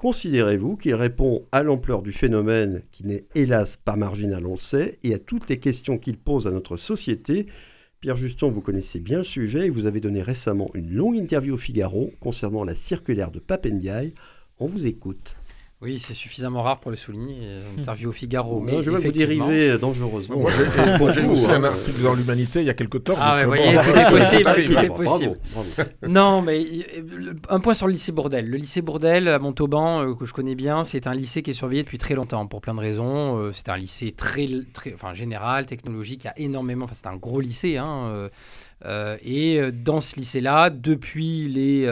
[0.02, 4.98] Considérez-vous qu'il répond à l'ampleur du phénomène, qui n'est hélas pas marginal, on le sait,
[5.04, 7.46] et à toutes les questions qu'il pose à notre société?
[8.00, 11.54] Pierre Juston, vous connaissez bien le sujet et vous avez donné récemment une longue interview
[11.54, 14.12] au Figaro concernant la circulaire de Papendiaï.
[14.58, 15.36] On vous écoute.
[15.82, 17.38] Oui, c'est suffisamment rare pour le souligner.
[17.42, 18.60] Euh, interview au Figaro.
[18.60, 20.40] mais je que vous dérivez dangereusement.
[21.12, 23.14] J'ai aussi un article dans l'Humanité il y a quelques temps.
[23.18, 24.72] Ah ouais, voyez, tout est possible.
[24.72, 25.38] Tout est possible.
[26.06, 26.64] Non, mais
[27.48, 28.48] un point sur le lycée Bourdel.
[28.48, 31.54] Le lycée Bourdel à Montauban, euh, que je connais bien, c'est un lycée qui est
[31.54, 33.38] surveillé depuis très longtemps, pour plein de raisons.
[33.38, 36.24] Euh, c'est un lycée très, très enfin, général, technologique.
[36.24, 36.84] Il y a énormément.
[36.84, 37.76] Enfin, c'est un gros lycée.
[37.76, 38.28] Hein,
[38.84, 41.86] et dans ce lycée-là, depuis les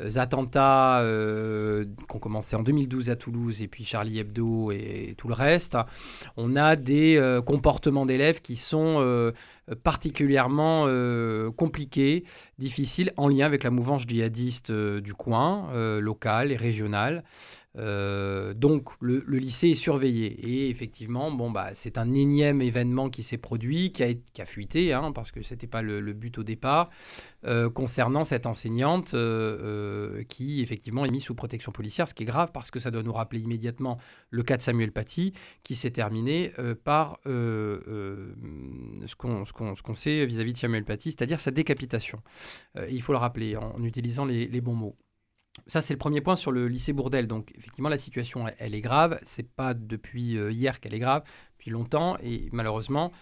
[0.00, 5.14] euh, attentats euh, qui ont commencé en 2012 à Toulouse et puis Charlie Hebdo et
[5.16, 5.78] tout le reste,
[6.36, 9.32] on a des euh, comportements d'élèves qui sont
[9.82, 10.86] particulièrement
[11.56, 12.24] compliqués,
[12.58, 15.70] difficiles, en lien avec la mouvance djihadiste du coin,
[16.00, 17.24] local et régional.
[17.76, 20.26] Euh, donc le, lycée est surveillé.
[20.48, 24.46] Et effectivement bon bah c'est un énième événement qui s'est produit qui a, qui a
[24.46, 26.90] fuité hein, parce que c'était pas le, but au départ
[27.44, 32.26] euh, concernant cette enseignante euh, qui effectivement est mise sous protection policière ce qui est
[32.26, 33.98] grave parce que ça doit nous rappeler immédiatement
[34.30, 35.32] le cas de Samuel Paty
[35.64, 36.52] qui s'est terminé
[36.84, 42.20] par ce qu'on sait vis-à-vis de Samuel Paty c'est-à-dire sa décapitation.
[42.88, 44.96] Il faut le rappeler en, utilisant les bons mots
[45.66, 47.26] ça, c'est le premier point sur le lycée Bourdel.
[47.26, 49.18] Donc, effectivement, la situation, elle, est grave.
[49.24, 51.22] C'est pas depuis euh, hier qu'elle est grave,
[51.56, 52.16] depuis longtemps.
[52.22, 53.12] Et malheureusement,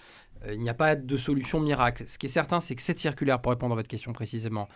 [0.44, 2.04] euh, il n'y a pas de solution miracle.
[2.06, 4.68] Ce qui est certain, c'est que cette circulaire, pour répondre à votre question précisément,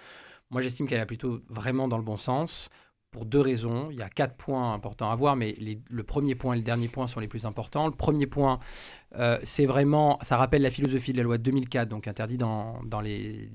[0.50, 2.68] moi, j'estime qu'elle est plutôt vraiment dans le bon sens
[3.16, 3.88] pour deux raisons.
[3.90, 5.56] Il y a quatre points importants à voir, mais
[5.88, 7.86] le premier point et le dernier point sont les plus importants.
[7.86, 8.60] Le premier point,
[9.16, 12.78] euh, c'est vraiment, ça rappelle la philosophie de la loi de 2004, donc interdit dans,
[13.02, 13.48] les,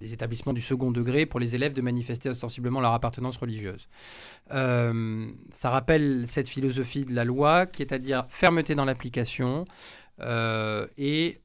[0.00, 3.86] établissements du second degré pour les élèves de manifester ostensiblement leur appartenance religieuse.
[4.54, 9.66] Euh, ça rappelle cette philosophie de la loi, qui est à dire fermeté dans l'application
[10.20, 11.42] euh, et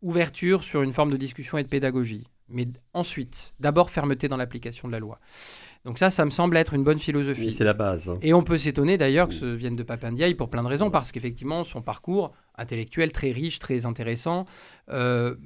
[0.00, 2.26] ouverture sur une forme de discussion et de pédagogie.
[2.48, 5.18] Mais ensuite, d'abord fermeté dans l'application de la loi.
[5.84, 7.52] Donc ça, ça me semble être une bonne philosophie.
[7.52, 8.08] c'est la base.
[8.08, 8.18] Hein.
[8.22, 11.10] Et on peut s'étonner d'ailleurs que ce vienne de Papandiaï pour plein de raisons, parce
[11.10, 14.44] qu'effectivement, son parcours intellectuel très riche, très intéressant,
[14.90, 15.36] euh,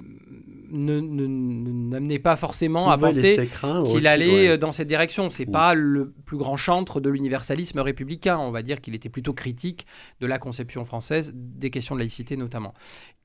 [0.69, 3.49] ne, n'amenait pas forcément à penser
[3.85, 5.29] qu'il allait euh, dans cette direction.
[5.29, 8.37] C'est n'est pas le plus grand chantre de l'universalisme républicain.
[8.37, 9.85] On va dire qu'il était plutôt critique
[10.19, 12.73] de la conception française des questions de laïcité notamment.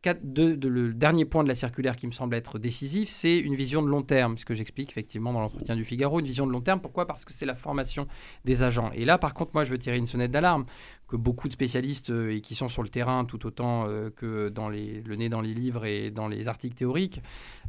[0.04, 3.88] le dernier point de la circulaire qui me semble être décisif, c'est une vision de
[3.88, 6.80] long terme, ce que j'explique effectivement dans l'entretien du Figaro, une vision de long terme.
[6.80, 7.06] Pourquoi?
[7.06, 8.06] Parce que c'est la formation
[8.44, 8.90] des agents.
[8.94, 10.66] Et là, par contre, moi, je veux tirer une sonnette d'alarme
[11.12, 14.48] que beaucoup de spécialistes euh, et qui sont sur le terrain tout autant euh, que
[14.48, 17.20] dans le nez dans les livres et dans les articles théoriques.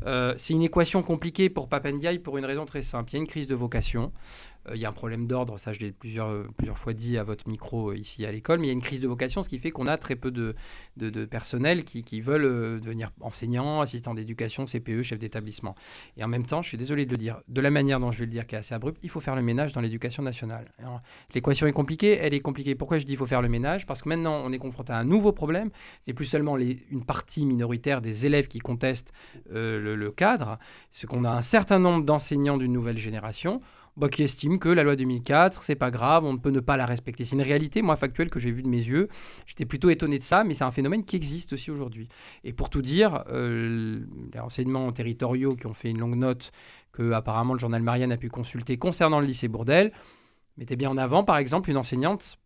[0.06, 3.12] Euh, c'est une équation compliquée pour Papendiaï pour une raison très simple.
[3.12, 4.14] Il y a une crise de vocation.
[4.70, 7.18] Euh, il y a un problème d'ordre, ça je l'ai plusieurs, euh, plusieurs fois dit
[7.18, 9.44] à votre micro euh, ici à l'école, mais il y a une crise de vocation,
[9.44, 10.56] ce qui fait qu'on a très peu de,
[10.98, 15.76] de, personnel qui, qui veulent devenir enseignants, assistants d'éducation, CPE, chef d'établissement.
[16.18, 18.20] Et en même temps, je suis désolé de le dire, de la manière dont je
[18.20, 20.72] vais le dire qui est assez abrupte, il faut faire le ménage dans l'éducation nationale.
[21.34, 22.76] L'équation est compliquée, elle est compliquée.
[22.76, 23.86] Pourquoi je dis qu'il faut faire le ménage?
[23.86, 25.70] Parce que maintenant, on est confronté à un nouveau problème.
[26.06, 29.14] C'est plus seulement une partie minoritaire des élèves qui contestent
[29.50, 30.58] le, le cadre,
[30.92, 33.62] c'est qu'on a un certain nombre d'enseignants d'une nouvelle génération
[34.12, 36.86] qui estime que la loi 2004, c'est pas grave, on ne peut ne pas la
[36.86, 37.26] respecter.
[37.26, 39.08] C'est une réalité, moi, factuelle, que j'ai vue de mes yeux.
[39.46, 42.10] J'étais plutôt étonné de ça, mais c'est un phénomène qui existe aussi aujourd'hui.
[42.44, 46.52] Et pour tout dire, euh, les renseignements territoriaux qui ont fait une longue note
[46.92, 49.92] que apparemment le journal Marianne a pu consulter concernant le lycée Bourdel,
[50.58, 52.38] mettaient bien en avant, par exemple, une enseignante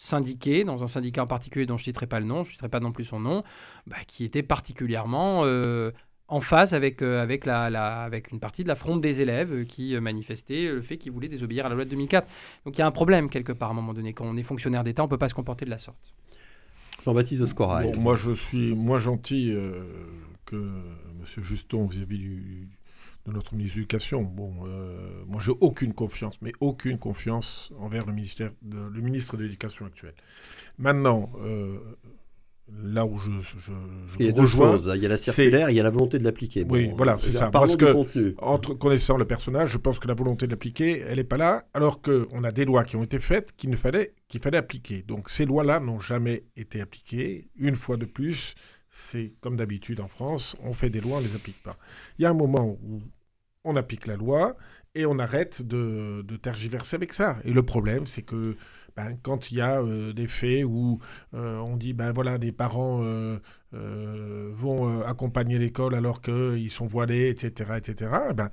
[0.00, 2.52] syndiquée, dans un syndicat en particulier dont je ne citerai pas le nom, je ne
[2.52, 3.42] citerai pas non plus son nom,
[3.86, 5.90] bah, qui était particulièrement euh,
[6.30, 9.64] en phase avec, euh, avec, la, avec une partie de la fronde des élèves euh,
[9.64, 12.26] qui euh, manifestaient le fait qu'ils voulaient désobéir à la loi de 2004.
[12.64, 14.14] Donc il y a un problème quelque part à un moment donné.
[14.14, 16.14] Quand on est fonctionnaire d'État, on ne peut pas se comporter de la sorte.
[17.04, 17.92] Jean-Baptiste Scorail.
[17.98, 19.54] moi, je suis moins gentil
[20.44, 21.24] que M.
[21.42, 22.28] Juston vis-à-vis
[23.26, 24.22] de notre ministre de l'Éducation.
[24.22, 24.52] Bon,
[25.26, 30.12] moi, j'ai aucune confiance, mais aucune confiance envers le, ministère le ministre de l'Éducation actuel.
[30.78, 31.32] Maintenant,
[32.82, 33.72] là où je, je,
[34.18, 34.90] il y a deux choses.
[34.94, 36.64] Il y a la circulaire, il y a la volonté de l'appliquer.
[36.68, 37.50] oui, voilà, c'est ça.
[37.50, 41.24] Parce que, entre connaissant le personnage, je pense que la volonté de l'appliquer, elle n'est
[41.24, 44.58] pas là, alors qu'on a des lois qui ont été faites qu'il fallait, qu'il fallait
[44.58, 45.02] appliquer.
[45.02, 47.48] Donc ces lois-là n'ont jamais été appliquées.
[47.56, 48.54] Une fois de plus,
[48.90, 51.76] c'est comme d'habitude en France, on fait des lois, on ne les applique pas.
[52.18, 53.00] Il y a un moment où
[53.64, 54.56] on applique la loi
[54.94, 57.38] et on arrête de, tergiverser avec ça.
[57.44, 58.56] Et le problème, c'est que
[58.96, 61.00] ben, quand il y a euh, des faits où
[61.34, 63.38] euh, on dit ben voilà des parents euh,
[64.52, 68.10] vont accompagner l'école alors qu'ils sont voilés, etc., etc.
[68.34, 68.50] Ben,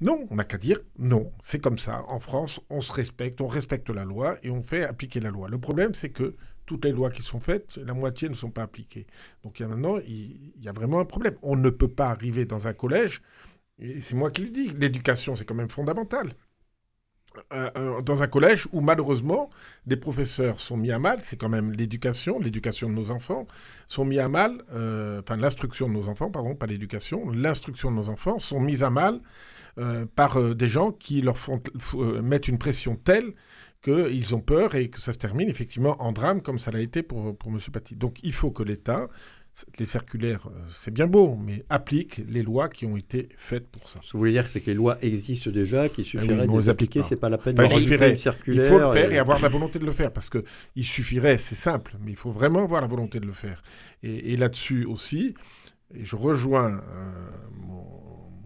[0.00, 1.32] Non, on n'a qu'à dire non.
[1.40, 2.04] C'est comme ça.
[2.08, 5.48] En France, on se respecte, on respecte la loi et on fait appliquer la loi.
[5.48, 6.34] Le problème, c'est que
[6.70, 9.06] toutes les lois qui sont faites, la moitié ne sont pas appliquées.
[9.42, 11.34] Donc il y a maintenant, il, y a vraiment un problème.
[11.42, 13.22] On ne peut pas arriver dans un collège,
[14.00, 16.34] c'est moi qui le dis, l'éducation, c'est quand même fondamental.
[17.52, 19.50] Euh, euh, dans un collège où malheureusement
[19.86, 23.46] des professeurs sont mis à mal, c'est quand même l'éducation, l'éducation de nos enfants,
[23.86, 27.96] sont mis à mal, euh, enfin l'instruction de nos enfants, pardon, pas l'éducation, l'instruction de
[27.96, 29.20] nos enfants sont mises à mal
[30.14, 31.62] par des gens qui leur font,
[32.22, 33.32] mettent une pression telle
[33.82, 37.02] qu'ils ont peur et que ça se termine effectivement en drame comme ça l'a été
[37.02, 37.58] pour, pour M.
[37.72, 37.94] Paty.
[37.94, 39.08] Donc il faut que l'État
[39.78, 43.88] les circulaires, euh, c'est bien beau, mais applique les lois qui ont été faites pour
[43.88, 43.98] ça.
[44.02, 46.58] Ce que vous voulez dire, c'est que les lois existent déjà, qu'il ah suffirait de
[46.58, 48.64] les appliquer, c'est pas la peine de une circulaire.
[48.64, 49.18] Il faut le faire et...
[49.18, 50.44] avoir la volonté de le faire, parce que
[50.76, 53.62] il suffirait, c'est simple, mais il faut vraiment avoir la volonté de le faire.
[54.02, 55.34] Et, là-dessus aussi,
[55.94, 58.00] et je rejoins euh, mon,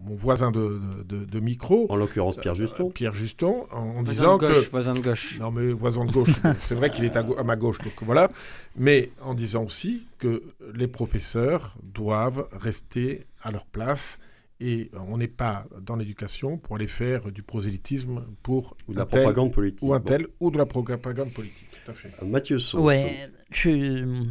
[0.05, 1.87] mon voisin de, de, micro.
[1.91, 2.89] En l'occurrence Pierre Juston.
[2.89, 4.69] Euh, Pierre Juston, en, disant que.
[4.71, 5.39] Voisin de gauche.
[5.39, 6.31] Non, mais voisin de gauche.
[6.61, 8.31] c'est vrai qu'il est à, ma gauche, donc voilà.
[8.77, 10.43] Mais en disant aussi que
[10.75, 14.19] les professeurs doivent rester à leur place.
[14.61, 18.77] Et on n'est pas dans l'éducation pour aller faire du prosélytisme pour.
[18.89, 19.83] Ou de la propagande politique.
[19.83, 21.69] Ou un tel, ou de la propagande politique.
[21.85, 22.13] Tout à fait.
[22.23, 22.81] Euh, Mathieu Sauce.
[22.81, 24.25] Ouais, je,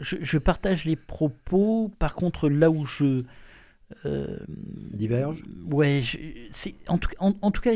[0.00, 1.90] je, partage les propos.
[1.98, 3.20] Par contre, là où je
[4.04, 6.02] euh, Diverge Ouais,
[6.88, 7.72] en, tout, en, tout cas,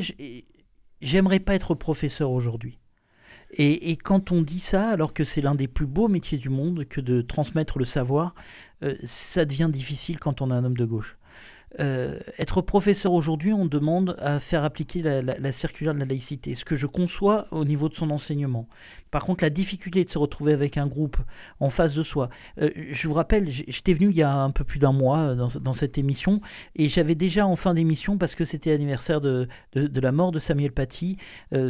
[1.01, 2.79] j'aimerais pas être professeur aujourd'hui.
[3.53, 6.85] Et, quand on dit ça, alors que c'est l'un des plus beaux métiers du monde,
[6.85, 8.35] que de transmettre le savoir,
[8.83, 11.17] euh, ça devient difficile quand on est un homme de gauche.
[11.81, 16.65] Euh, être professeur aujourd'hui, on demande à faire appliquer la, circulaire de la laïcité, ce
[16.65, 18.69] que je conçois au niveau de son enseignement.
[19.11, 21.17] Par contre, la difficulté de se retrouver avec un groupe
[21.61, 22.29] en face de soi.
[22.61, 25.35] Euh, je vous rappelle, j'étais venu il y a un peu plus d'un mois euh,
[25.35, 26.41] dans, cette émission
[26.75, 30.73] et j'avais déjà en fin d'émission, parce que c'était l'anniversaire de, la mort de Samuel
[30.73, 31.17] Paty,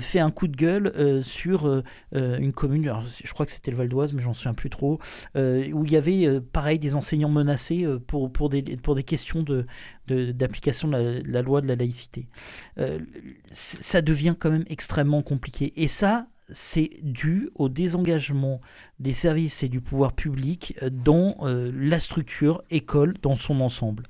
[0.01, 1.83] fait un coup de gueule sur
[2.13, 2.91] une commune,
[3.23, 4.99] je crois que c'était le Val d'Oise, mais j'en souviens plus trop,
[5.35, 9.67] où il y avait pareil des enseignants menacés pour des questions de,
[10.07, 12.29] d'application de, la, loi de la laïcité.
[12.79, 12.99] Euh,
[13.51, 15.73] ça devient quand même extrêmement compliqué.
[15.77, 18.61] Et ça, c'est dû au désengagement
[19.01, 24.05] des services et du pouvoir public dans euh, la structure école dans son ensemble.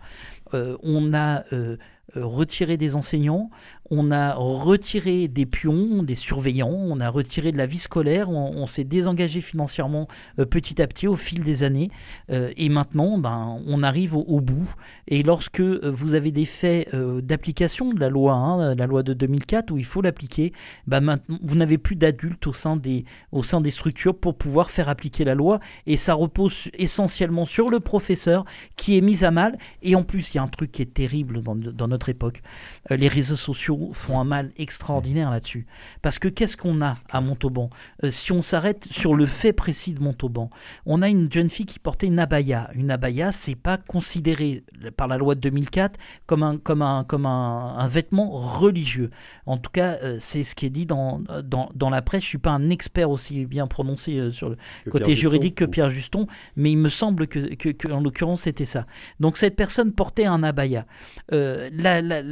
[0.55, 1.45] Euh, on a
[2.15, 3.51] retiré des enseignants,
[3.91, 8.67] on a retiré des pions, des surveillants, on a retiré de la vie scolaire, on,
[8.67, 10.09] s'est désengagé financièrement
[10.39, 11.91] euh, petit à petit au fil des années.
[12.31, 14.69] Euh, et maintenant, ben, on arrive au, bout.
[15.07, 19.15] Et lorsque euh, vous avez des faits d'application de la loi, hein, la loi de
[19.15, 20.53] 2004, où il faut l'appliquer,
[20.87, 24.89] ben, vous n'avez plus d'adultes au, sein des, au sein des structures pour pouvoir faire
[24.89, 25.61] appliquer la loi.
[25.87, 28.45] Et ça repose essentiellement sur le professeur
[28.77, 29.59] qui est mis à mal.
[29.83, 32.43] Et en plus, il y a un truc qui est terrible dans notre époque.
[32.91, 35.67] les réseaux sociaux font un mal extraordinaire là-dessus.
[36.03, 37.71] Parce que qu'est-ce qu'on a à Montauban?
[38.05, 40.51] Euh, Si on s'arrête sur le fait précis de Montauban,
[40.87, 42.71] on a une jeune fille qui portait une abaya.
[42.75, 44.65] Une abaya, c'est pas considéré
[44.97, 49.11] par la loi de 2004 comme un, comme un, comme un, vêtement religieux.
[49.47, 52.23] En tout cas, euh, c'est ce qui est dit dans, dans, dans, la presse.
[52.23, 54.57] Je suis pas un expert aussi bien prononcé euh, sur le
[54.91, 56.27] côté juridique que Pierre Juston,
[56.57, 58.87] mais il me semble que, que, en l'occurrence, c'était ça.
[59.21, 60.87] Donc cette personne portait un abaya.
[61.31, 62.23] la, la,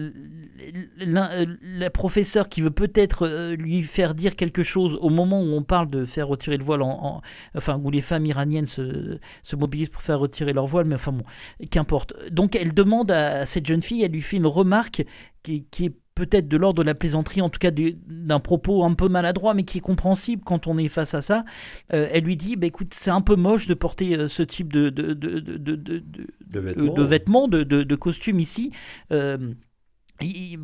[1.62, 5.62] la professeure qui veut peut-être euh, lui faire dire quelque chose au moment où on
[5.62, 7.20] parle de faire retirer le voile, en,
[7.54, 11.12] enfin où les femmes iraniennes se, se, mobilisent pour faire retirer leur voile, mais enfin
[11.12, 11.24] bon,
[11.70, 12.14] qu'importe.
[12.30, 15.04] Donc elle demande à, cette jeune fille, elle lui fait une remarque
[15.42, 19.08] qui, est peut-être de l'ordre de la plaisanterie, en tout cas d'un propos un peu
[19.08, 21.44] maladroit, mais qui est compréhensible quand on est face à ça.
[21.92, 24.88] Euh, elle lui dit, bah, écoute, c'est un peu moche de porter ce type de,
[24.88, 28.72] de, de, de vêtements, de, costumes ici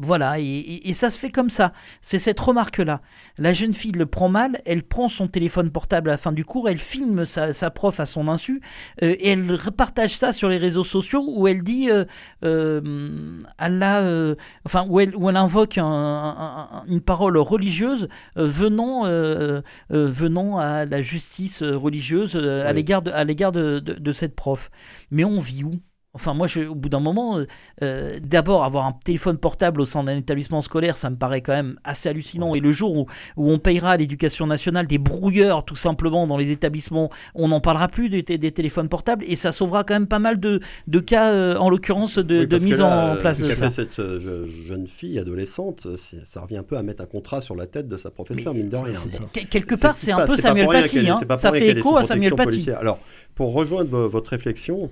[0.00, 1.72] voilà, et, ça se fait comme ça.
[2.00, 3.00] C'est cette remarque-là.
[3.38, 6.44] La jeune fille le prend mal, elle prend son téléphone portable à la fin du
[6.44, 8.60] cours, elle filme sa, prof à son insu,
[9.02, 12.04] euh, et elle repartage ça sur les réseaux sociaux où elle dit, euh,
[12.44, 14.34] euh,
[14.64, 19.04] enfin, où elle, où elle invoque une parole religieuse venant,
[19.90, 24.70] venant à la justice religieuse à l'égard de, de cette prof.
[25.10, 25.80] Mais on vit où?
[26.14, 27.46] Enfin, moi, je, au bout d'un moment, euh,
[27.82, 31.54] euh, d'abord, avoir un téléphone portable au sein d'un établissement scolaire, ça me paraît quand
[31.54, 32.54] même assez hallucinant.
[32.54, 33.06] Et le jour où,
[33.38, 37.60] où on payera à l'éducation nationale des brouilleurs, tout simplement, dans les établissements, on n'en
[37.60, 39.24] parlera plus des, des, téléphones portables.
[39.26, 42.58] Et ça sauvera quand même pas mal de, de cas, euh, en l'occurrence, de, de
[42.58, 43.70] mise en place de ça.
[43.70, 45.86] Cette jeune fille adolescente,
[46.24, 48.68] ça revient un peu à mettre un contrat sur la tête de sa professeure, mine
[48.68, 48.98] de rien.
[49.48, 51.08] Quelque part, c'est un peu Samuel Paty.
[51.08, 51.20] Hein.
[51.38, 52.70] Ça fait écho à Samuel Paty.
[52.72, 52.98] Alors,
[53.34, 54.90] pour rejoindre votre réflexion,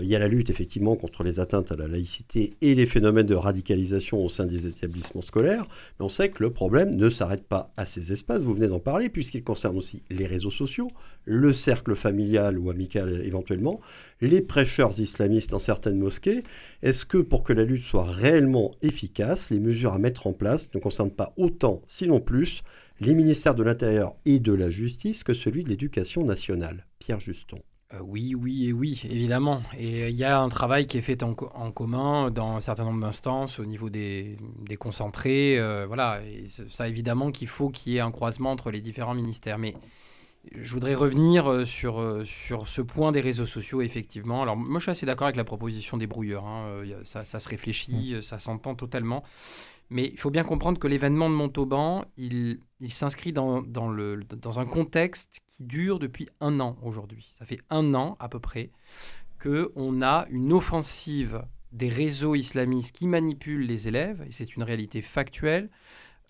[0.00, 2.86] il y a la lutte, effectivement effectivement contre les atteintes à la laïcité et les
[2.86, 5.66] phénomènes de radicalisation au sein des établissements scolaires,
[5.98, 8.78] mais on sait que le problème ne s'arrête pas à ces espaces, vous venez d'en
[8.78, 10.86] parler, puisqu'il concerne aussi les réseaux sociaux,
[11.24, 13.80] le cercle familial ou amical éventuellement,
[14.20, 16.44] les prêcheurs islamistes dans certaines mosquées.
[16.84, 20.70] Est-ce que pour que la lutte soit réellement efficace, les mesures à mettre en place
[20.76, 22.62] ne concernent pas autant, sinon plus,
[23.00, 26.86] les ministères de l'Intérieur et de la Justice que celui de l'Éducation nationale?
[27.00, 27.58] Pierre Juston.
[27.94, 29.62] Euh, oui, oui et oui, évidemment.
[29.76, 33.00] Et il y a un travail qui est fait en, commun dans un certain nombre
[33.00, 34.38] d'instances au niveau des,
[34.78, 35.58] concentrés.
[35.58, 39.14] Euh, voilà, et ça évidemment qu'il faut qu'il y ait un croisement entre les différents
[39.14, 39.58] ministères.
[39.58, 39.74] Mais
[40.54, 44.42] je voudrais revenir euh, sur, sur ce point des réseaux sociaux, effectivement.
[44.42, 46.46] Alors moi je suis assez d'accord avec la proposition des brouilleurs.
[46.46, 46.82] Hein.
[47.04, 48.22] Ça, ça, se réfléchit, mmh.
[48.22, 49.22] ça s'entend totalement.
[49.90, 52.60] Mais il faut bien comprendre que l'événement de Montauban, il,
[52.90, 57.32] s'inscrit dans, le, dans un contexte qui dure depuis un an aujourd'hui.
[57.38, 58.70] Ça fait un an à peu près
[59.40, 65.02] qu'on a une offensive des réseaux islamistes qui manipulent les élèves, et c'est une réalité
[65.02, 65.70] factuelle.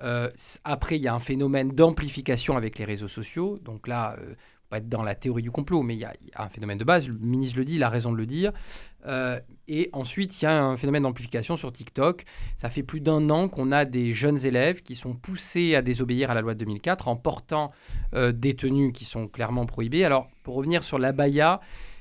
[0.03, 0.29] Euh,
[0.65, 3.59] après, il y a un phénomène d'amplification avec les réseaux sociaux.
[3.59, 4.35] Donc là, euh,
[4.73, 7.07] pas être dans la théorie du complot, mais il y, a, un phénomène de base.
[7.07, 8.53] Le ministre le dit, il a raison de le dire.
[9.07, 12.25] Euh, et ensuite, il y a un phénomène d'amplification sur TikTok.
[12.57, 16.31] Ça fait plus d'un an qu'on a des jeunes élèves qui sont poussés à désobéir
[16.31, 17.71] à la loi de 2004 en portant
[18.15, 20.07] euh, des tenues qui sont clairement prohibées.
[20.07, 21.61] Alors, pour revenir sur l'abaya,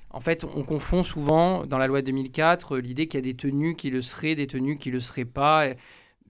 [0.09, 3.35] en fait, on confond souvent dans la loi de 2004 l'idée qu'il y a des
[3.35, 5.67] tenues qui le seraient, des tenues qui le seraient pas.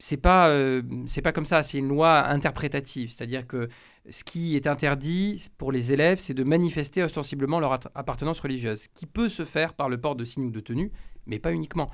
[0.03, 1.61] C'est pas, euh, c'est pas comme ça.
[1.61, 3.69] C'est une loi interprétative, c'est-à-dire que
[4.09, 9.05] ce qui est interdit pour les élèves, c'est de manifester ostensiblement leur appartenance religieuse, qui
[9.05, 10.91] peut se faire par le port de signes ou de tenues,
[11.27, 11.87] mais pas uniquement.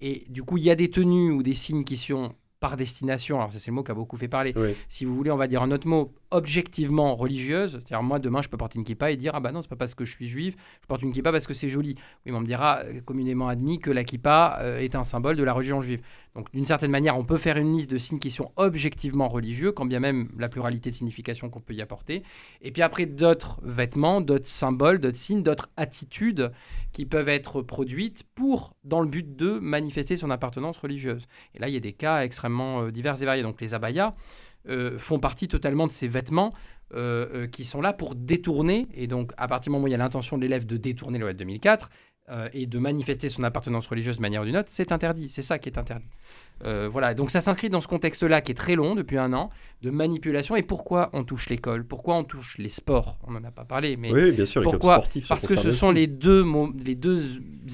[0.00, 3.38] Et du coup, il y a des tenues ou des signes qui sont par destination,
[3.38, 4.54] alors c'est le mot qui a beaucoup fait parler,
[4.88, 7.72] si vous voulez, on va dire un autre mot, objectivement religieuse.
[7.72, 9.76] C'est-à-dire, moi, demain, je peux porter une kippa et dire Ah bah non, c'est pas
[9.76, 11.96] parce que je suis juif, je porte une kippa parce que c'est joli.
[12.24, 15.42] Oui, on me dira euh, communément admis que la kippa euh, est un symbole de
[15.42, 16.02] la religion juive.
[16.34, 19.72] Donc, d'une certaine manière, on peut faire une liste de signes qui sont objectivement religieux,
[19.72, 22.22] quand bien même la pluralité de significations qu'on peut y apporter.
[22.62, 26.50] Et puis après, d'autres vêtements, d'autres symboles, d'autres signes, d'autres attitudes
[26.92, 31.26] qui peuvent être produites pour, dans le but de manifester son appartenance religieuse.
[31.54, 33.42] Et là, il y a des cas extrêmement euh, divers et variés.
[33.42, 34.14] Donc, les abayas.
[34.68, 36.50] Euh, font partie totalement de ces vêtements
[36.94, 38.86] euh, qui sont là pour détourner.
[38.94, 41.18] Et donc, à partir du moment où il y a l'intention de l'élève de détourner
[41.18, 41.90] de 2004
[42.52, 45.28] et de manifester son appartenance religieuse de manière ou d'une autre, c'est interdit.
[45.28, 46.08] C'est ça qui est interdit.
[46.64, 49.50] Voilà, donc ça s'inscrit dans ce contexte-là qui est très long depuis un an
[49.82, 50.56] de manipulation.
[50.56, 51.84] Et pourquoi on touche l'école?
[51.84, 53.18] Pourquoi on touche les sports?
[53.26, 55.02] On n'en a pas parlé, mais oui, bien sûr, pourquoi?
[55.28, 56.44] Parce que ce sont les deux,
[56.84, 57.22] les deux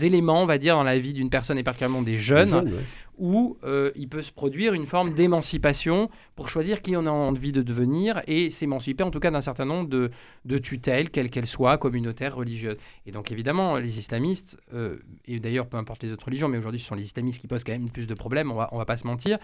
[0.02, 2.72] éléments, on va dire, dans la vie d'une personne et particulièrement des jeunes,
[3.18, 7.50] où euh, il peut se produire une forme d'émancipation pour choisir qui on a envie
[7.50, 10.10] de devenir et s'émanciper en tout cas d'un certain nombre de,
[10.44, 12.76] de tutelles, quelles qu'elles soient, communautaires, religieuses.
[13.06, 16.80] Et donc évidemment, les islamistes, euh, et d'ailleurs peu importe les autres religions, mais aujourd'hui
[16.80, 18.84] ce sont les islamistes qui posent quand même plus de problèmes, on va, on va
[18.84, 19.38] pas se mentir,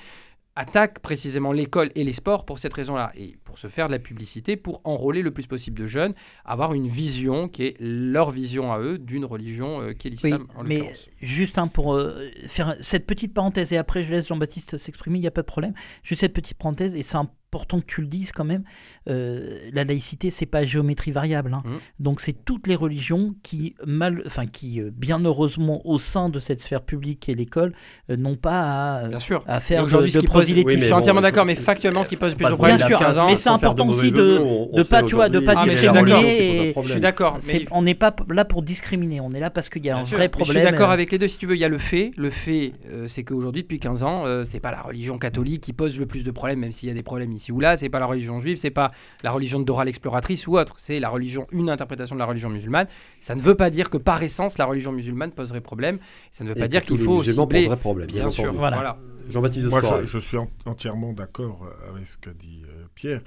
[0.56, 3.98] attaquent précisément l'école et les sports pour cette raison-là, et pour se faire de la
[3.98, 6.14] publicité, pour enrôler le plus possible de jeunes,
[6.44, 10.46] avoir une vision qui est leur vision à eux d'une religion euh, qui est l'islam.
[10.58, 14.78] Oui, mais juste un pour euh, faire cette petite parenthèse, et après je laisse Jean-Baptiste
[14.78, 15.74] s'exprimer, il n'y a pas de problème.
[16.02, 18.64] Juste cette petite parenthèse, et c'est un important que tu le dises quand même,
[19.08, 21.54] euh, la laïcité, c'est pas géométrie variable.
[21.54, 21.62] Hein.
[21.64, 21.70] Mmh.
[22.00, 26.40] Donc c'est toutes les religions qui, mal, enfin, qui euh, bien heureusement, au sein de
[26.40, 27.72] cette sphère publique et l'école,
[28.10, 29.08] euh, n'ont pas à,
[29.46, 30.80] à faire aujourd'hui de, de prosélytisme.
[30.80, 32.76] je suis entièrement d'accord, mais factuellement, ce qui pose plus de problèmes.
[32.76, 34.40] Bien sûr, mais c'est important aussi de
[34.72, 36.74] ne pas, tu vois, de pas discriminer.
[36.82, 37.38] Je suis d'accord.
[37.70, 40.28] On n'est pas là pour discriminer, on est là parce qu'il y a un vrai
[40.28, 40.54] problème.
[40.54, 41.28] Je suis d'accord avec les deux.
[41.28, 42.10] Si tu veux, il y a le fait.
[42.16, 42.72] Le fait,
[43.06, 46.30] c'est qu'aujourd'hui, depuis 15 ans, c'est pas la religion catholique qui pose le plus de
[46.32, 48.56] problèmes, même s'il y a des problèmes ici ou là, c'est pas la religion juive,
[48.56, 48.90] c'est pas
[49.22, 52.50] la religion de Dora l'exploratrice ou autre, c'est la religion, une interprétation de la religion
[52.50, 52.86] musulmane.
[53.20, 55.98] Ça ne veut pas dire que par essence la religion musulmane poserait problème.
[56.32, 57.68] Ça ne veut pas dire qu'il faut cibler.
[57.76, 58.06] problème.
[58.06, 58.98] Bien, sûr, voilà.
[59.28, 63.22] Jean-Baptiste Moi, je, suis entièrement d'accord avec ce qu'a dit euh, Pierre.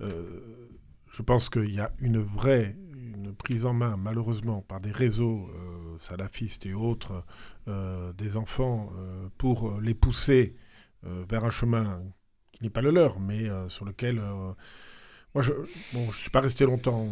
[0.00, 0.22] Euh,
[1.10, 5.48] je pense qu'il y a une vraie une prise en main, malheureusement, par des réseaux
[5.48, 7.24] euh, salafistes et autres,
[8.16, 8.90] des enfants
[9.36, 10.54] pour les pousser
[11.02, 12.00] vers un chemin
[12.58, 14.18] qui n'est pas le leur, mais euh, sur lequel...
[14.18, 14.52] Euh,
[15.34, 17.06] moi, je ne je suis pas resté longtemps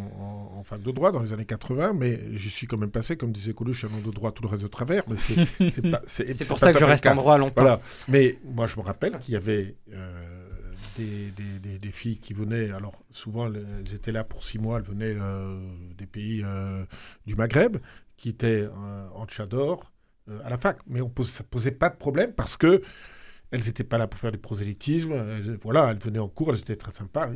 [0.57, 3.30] en, fac de droit dans les années 80, mais j'y suis quand même passé, comme
[3.30, 5.03] disait Coluche, avant de droit tout le reste de travers.
[5.07, 7.62] Mais c'est pour ça que je reste en droit longtemps.
[7.62, 7.80] Voilà.
[8.09, 10.49] Mais moi, je me rappelle qu'il y avait euh,
[10.97, 11.30] des,
[11.61, 15.14] des, des, filles qui venaient, alors souvent elles étaient là pour six mois, elles venaient
[15.99, 16.42] des pays
[17.26, 17.76] du Maghreb,
[18.16, 18.66] qui étaient
[19.14, 19.92] en Tchador
[20.42, 20.78] à la fac.
[20.86, 22.82] Mais on ne posait pas de problème parce que
[23.51, 25.14] elles n'étaient pas là pour faire du prosélytisme.
[25.62, 27.30] voilà, elles venaient en cours, elles étaient très sympas.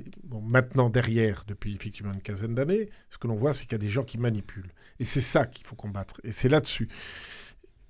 [0.50, 3.78] Maintenant, derrière, depuis effectivement une quinzaine d'années, ce que l'on voit, c'est qu'il y a
[3.78, 4.72] des gens qui manipulent.
[4.98, 6.20] Et c'est ça qu'il faut combattre.
[6.24, 6.88] Et c'est là-dessus.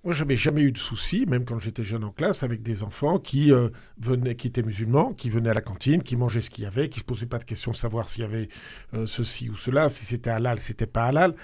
[0.05, 3.19] moi, j'avais jamais eu de soucis, même quand j'étais jeune en classe, avec des enfants
[3.19, 6.65] qui euh, venaient, qui étaient musulmans, qui venaient à la cantine, qui mangeaient ce qu'il
[6.65, 8.49] y avait, qui se posaient pas de questions de savoir s'il y avait
[8.95, 11.35] euh, ceci ou cela, si c'était halal, si c'était pas halal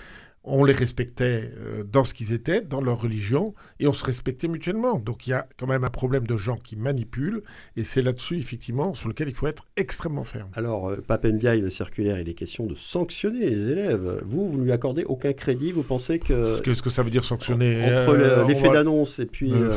[0.49, 4.49] on les respectait euh, dans ce qu'ils étaient, dans leur religion, et on se respectait
[4.49, 4.99] mutuellement.
[4.99, 7.43] Donc il y a quand même un problème de gens qui manipulent,
[7.77, 10.49] et c'est là-dessus, effectivement, sur lequel il faut être extrêmement ferme.
[10.55, 14.23] Alors, euh, Papendiaï, le circulaire, il est question de sanctionner les élèves.
[14.25, 16.61] Vous, vous ne lui accordez aucun crédit Vous pensez que...
[16.63, 19.75] Qu'est-ce que ça veut dire sanctionner Entre euh, l'effet va- d'annonce et puis Euh,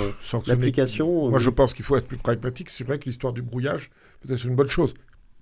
[0.47, 1.29] l'application...
[1.29, 2.69] Moi, je pense qu'il faut être plus pragmatique.
[2.69, 3.89] C'est vrai que l'histoire du brouillage,
[4.21, 4.93] peut-être une bonne chose.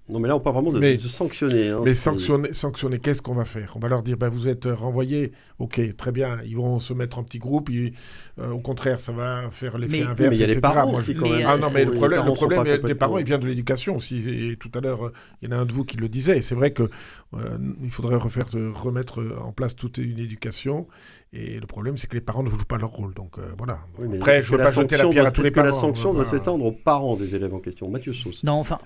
[0.10, 1.68] Non, mais là, on parle vraiment de, Mais- de sanctionner.
[1.70, 1.82] hein.
[1.84, 3.74] Mais sanctionner, sanctionner qu'est-ce qu'on va faire?
[3.76, 6.94] On va leur dire, ben, vous êtes euh, renvoyés, ok, très bien, ils vont se
[6.94, 7.92] mettre en petits groupes, ils-
[8.40, 10.62] euh, au contraire, ça va faire l'effet inverse, mais il y a les etc.
[10.62, 11.46] parents Moi, aussi, quand Mais, même.
[11.50, 13.98] Ah non, mais le problème, parents le problème des complètement- parents, il vient de l'éducation
[13.98, 14.24] aussi.
[14.30, 16.38] Et tout à l'heure, euh, il y en a un de vous qui le disait.
[16.38, 20.88] Et c'est vrai que euh, il faudrait refaire, remettre en place toute une éducation.
[21.34, 23.14] Et le problème, c'est que les parents ne jouent pas leur rôle.
[23.14, 23.80] Donc euh, voilà.
[24.00, 25.54] Oui, Après, je ne veux pas jeter la sanction pierre doit- à tous les Est-ce
[25.56, 25.82] que la parents.
[25.82, 27.90] sanction doit s'étendre aux parents des élèves en question?
[27.90, 28.44] Mathieu Sauce.
[28.46, 28.78] Non, enfin,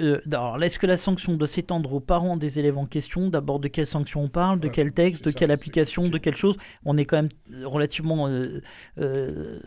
[0.00, 3.60] euh, alors, est-ce que la sanction doit s'étendre aux parents des élèves en question D'abord,
[3.60, 6.56] de quelle sanction on parle De quel texte De quelle application De quelle chose?
[6.84, 7.28] On est quand même
[7.64, 8.28] relativement.
[8.28, 8.60] euh,
[8.98, 9.58] euh,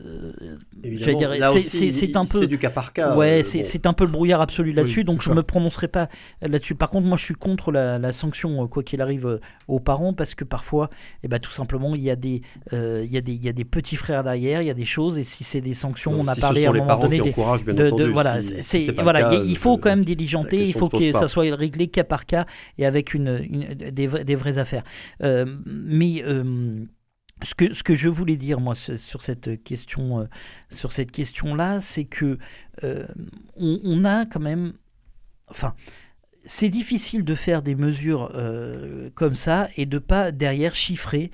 [1.92, 3.16] c'est- un peu- C'est du cas par cas.
[3.16, 3.90] ouais, euh, c'est bon.
[3.90, 5.34] un peu le brouillard absolu là-dessus, Oui, donc je ça.
[5.36, 6.10] me prononcerai pas
[6.42, 6.76] là-dessus.
[6.76, 10.14] Par contre, moi, je suis contre la, la sanction, euh, quoi qu'il arrive, aux parents,
[10.14, 10.90] parce que parfois,
[11.24, 13.54] eh ben, tout simplement, il y, a des, il y, a des- il y a
[13.54, 16.28] des petits frères derrière, il y a des choses, et si c'est des sanctions, on
[16.28, 17.32] a si parlé à un moment donné des,
[17.74, 18.86] de- de- voilà, si- si
[19.46, 20.17] il faut quand même la
[20.68, 22.46] il faut que ça soit réglé cas par cas
[22.78, 24.84] et avec une, une- des, vra- des vraies affaires.
[25.24, 26.84] Euh, mais euh,
[27.44, 30.26] ce que, ce que je voulais dire moi c'est- sur cette question, euh,
[30.70, 32.38] sur cette question-là, c'est que
[32.84, 34.74] on, on a quand même,
[35.50, 35.74] enfin.
[36.50, 41.30] C'est difficile de faire des mesures euh, comme ça et de pas derrière chiffrer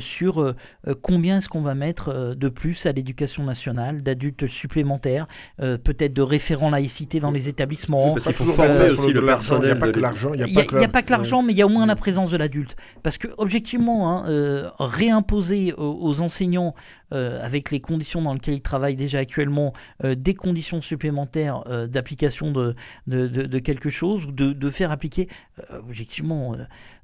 [0.00, 0.54] sur euh,
[0.86, 5.26] euh, combien est-ce qu'on va mettre euh, de plus à l'éducation nationale, d'adultes supplémentaires,
[5.60, 8.12] euh, peut-être de référents laïcité dans les établissements.
[8.14, 9.86] Parce qu'il faut toujours former basé aussi sur le de l'argent, Il n'y a pas
[9.86, 10.30] de que l'argent.
[10.34, 11.52] Il Il n'y n'y a a, pas que il y a pas que l'argent, mais
[11.52, 12.76] il y a au moins la présence de l'adulte.
[13.02, 16.74] Parce que, objectivement, hein, euh, réimposer aux, aux enseignants,
[17.12, 19.72] euh, avec les conditions dans lesquelles ils travaillent déjà actuellement,
[20.04, 22.74] euh, des conditions supplémentaires euh, d'application de,
[23.06, 25.28] de, de- de quelque chose, ou de, de faire appliquer,
[25.70, 26.54] euh, objectivement,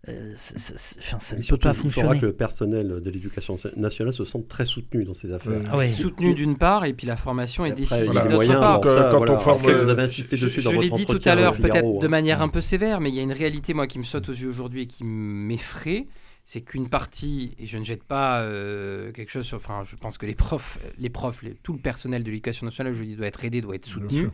[0.09, 2.21] euh, euh, ça ne peut surtout, pas il faudra fonctionner.
[2.21, 5.53] que le personnel de l'éducation nationale se sente très soutenu dans ces affaires.
[5.53, 5.89] Euh, Ah ouais.
[5.89, 8.59] Soutenu d'une part, et puis la formation est décisive d'autre moyens.
[8.61, 8.83] part.
[8.85, 10.91] ça, quand voilà, on forme, que vous avez euh, insisté Je, dessus je dans l'ai
[10.91, 12.09] dit tout à l'heure, peut-être de hein.
[12.11, 14.33] manière un peu sévère, mais il y a une réalité, moi, qui me saute aux
[14.35, 16.07] yeux aujourd'hui et qui m'effraie.
[16.47, 19.57] C'est qu'une partie, et je ne jette pas euh, quelque chose sur.
[19.57, 22.93] Enfin, je pense que les profs, les profs les- tout le personnel de l'éducation nationale,
[22.93, 24.29] je dis, doit être aidé, doit être soutenu.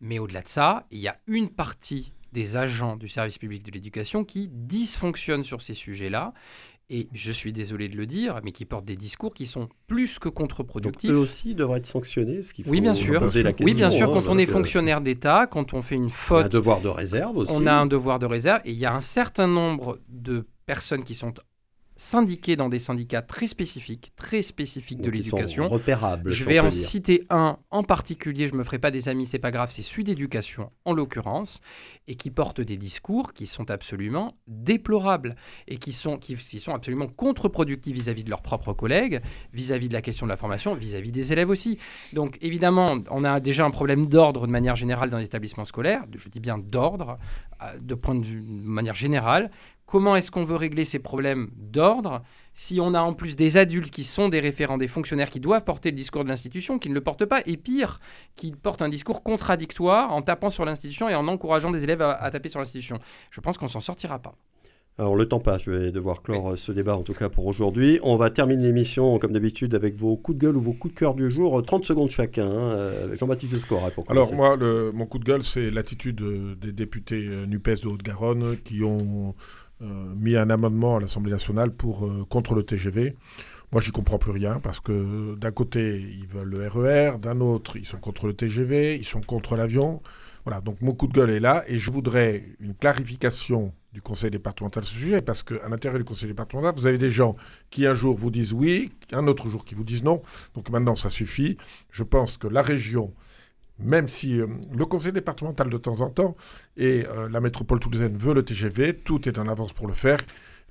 [0.00, 3.70] Mais au-delà de ça, il y a une partie des agents du service public de
[3.70, 6.32] l'éducation qui dysfonctionnent sur ces sujets-là.
[6.92, 10.18] Et je suis désolé de le dire, mais qui portent des discours qui sont plus
[10.18, 11.08] que contre-productifs.
[11.10, 12.42] eux aussi devraient être sanctionnés.
[12.42, 13.20] Ce qu'il Oui, faut bien sûr.
[13.20, 15.82] poser la Oui, bien question, sûr, hein, quand on parce est fonctionnaire d'État, quand on
[15.82, 16.10] fait une On a un
[16.42, 17.52] faute, devoir de réserve aussi.
[17.54, 18.60] on a un devoir de réserve.
[18.64, 21.32] Et il y a un certain nombre de personnes qui sont
[22.00, 25.68] syndiquées dans des syndicats très spécifiques, très spécifiques de l'éducation.
[25.68, 26.30] repérables.
[26.30, 26.72] Je vais en dire.
[26.72, 30.08] citer un en particulier, je me ferai pas des amis, c'est pas grave, c'est Sud
[30.08, 31.60] Éducation en l'occurrence,
[32.08, 35.36] et qui porte des discours qui sont absolument déplorables
[35.68, 39.20] et qui sont, qui, qui sont absolument contre-productifs vis-à-vis de leurs propres collègues,
[39.52, 41.78] vis-à-vis de la question de la formation, vis-à-vis des élèves aussi.
[42.14, 46.06] Donc évidemment, on a déjà un problème d'ordre de manière générale dans les établissements scolaires,
[46.16, 47.18] je dis bien d'ordre,
[47.62, 49.50] euh, de point de vue de manière générale.
[49.90, 52.22] Comment est-ce qu'on veut régler ces problèmes d'ordre
[52.54, 55.64] si on a en plus des adultes qui sont des référents, des fonctionnaires qui doivent
[55.64, 57.98] porter le discours de l'institution, qui ne le portent pas, et pire,
[58.36, 62.12] qui portent un discours contradictoire en tapant sur l'institution et en encourageant des élèves à,
[62.12, 62.98] à taper sur l'institution
[63.32, 64.34] Je pense qu'on s'en sortira pas.
[64.98, 67.46] Alors le temps passe, je vais devoir clore euh, ce débat en tout cas pour
[67.46, 67.98] aujourd'hui.
[68.02, 70.98] On va terminer l'émission comme d'habitude avec vos coups de gueule ou vos coups de
[70.98, 72.44] cœur du jour, Euh, 30 secondes chacun.
[72.46, 72.72] hein.
[72.72, 76.72] Euh, Jean-Baptiste Escora pour Alors moi, le- mon coup de gueule, c'est l'attitude euh, des
[76.72, 79.42] députés euh, NUPES de Haute-Garonne qui ont euh,
[79.80, 83.16] mis un amendement à l'Assemblée nationale pour, euh, contre le TGV.
[83.72, 87.76] Moi, j'y comprends plus rien parce que d'un côté, ils veulent le RER, d'un autre,
[87.76, 90.02] ils sont contre le TGV, ils sont contre l'avion.
[90.44, 94.30] Voilà, donc mon coup de gueule est là et je voudrais une clarification du conseil
[94.30, 97.36] départemental sur ce sujet parce qu'à l'intérieur du conseil départemental, vous avez des gens
[97.70, 100.22] qui un jour vous disent oui, un autre jour qui vous disent non.
[100.54, 101.56] Donc maintenant, ça suffit.
[101.90, 103.12] Je pense que la région
[103.82, 106.36] même si euh, le conseil départemental de temps en temps
[106.76, 110.18] et euh, la métropole toulousaine veut le TGV, tout est en avance pour le faire.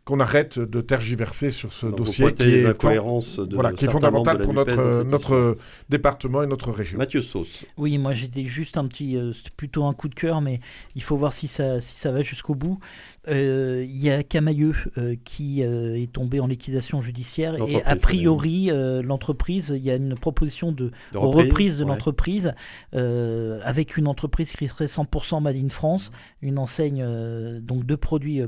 [0.10, 4.40] Qu'on arrête de tergiverser sur ce Donc, dossier qui est, de voilà, qui est fondamental
[4.40, 5.56] pour notre, notre
[5.88, 6.98] département et notre région.
[6.98, 7.64] Mathieu Sauce.
[7.78, 10.62] Oui, moi j'étais juste un petit, euh, c'était plutôt un coup de cœur, mais
[10.96, 12.80] il faut voir si ça, si ça va jusqu'au bout.
[13.28, 17.96] Euh, Il y a Camailleux euh, qui euh, est tombé en liquidation judiciaire et a
[17.96, 21.90] priori euh, l'entreprise, il y a une proposition de De reprise, de ouais.
[21.90, 22.54] l'entreprise
[22.96, 27.96] euh, avec une entreprise qui serait 100% Made in France, une enseigne euh, donc de
[27.96, 28.48] produits euh,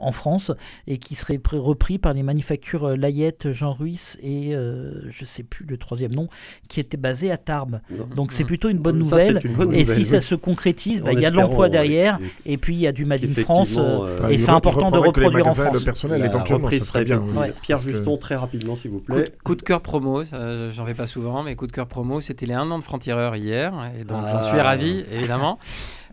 [0.00, 0.50] en France
[0.86, 5.42] et qui serait repris par les manufactures euh, Layette, Jean Ruiz et euh, je sais
[5.42, 6.28] plus le troisième nom
[6.68, 7.80] qui était basé à Tarbes.
[8.16, 8.46] Donc c'est Mhm.
[8.46, 9.38] plutôt une bonne Ça, nouvelle.
[9.42, 11.68] c'est une bonne Et nouvelle, si ça se concrétise, bah, il y a de l'emploi
[11.68, 13.76] derrière et- et puis il y a du Made in France.
[13.76, 15.74] euh, euh, et c'est important de reproduire en France.
[15.74, 17.20] le personnel, la reprise serait bien.
[17.20, 17.52] Ouais.
[17.62, 19.24] Pierre Juston, très rapidement, s'il vous Coup, plaît.
[19.24, 22.46] de- coup de cœur promo, j'en fais pas souvent, mais coup de cœur promo, c'était
[22.46, 24.62] les 1 an de Franc-Tireur hier, et donc j'en suis Ah.
[24.64, 25.58] ravi, évidemment.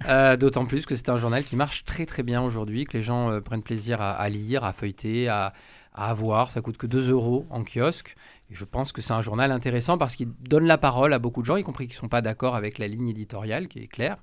[0.07, 3.03] Euh, D'autant plus que c'est un journal qui marche très très bien aujourd'hui, que les
[3.03, 5.53] gens prennent plaisir à, lire, à feuilleter, à,
[5.93, 6.51] à avoir.
[6.51, 8.15] Ça coûte que 2 euros en kiosque.
[8.49, 11.41] Et je pense que c'est un journal intéressant parce qu'il donne la parole à beaucoup
[11.41, 13.88] de gens, y compris qui ne sont pas d'accord avec la ligne éditoriale, qui est
[13.88, 14.17] claire,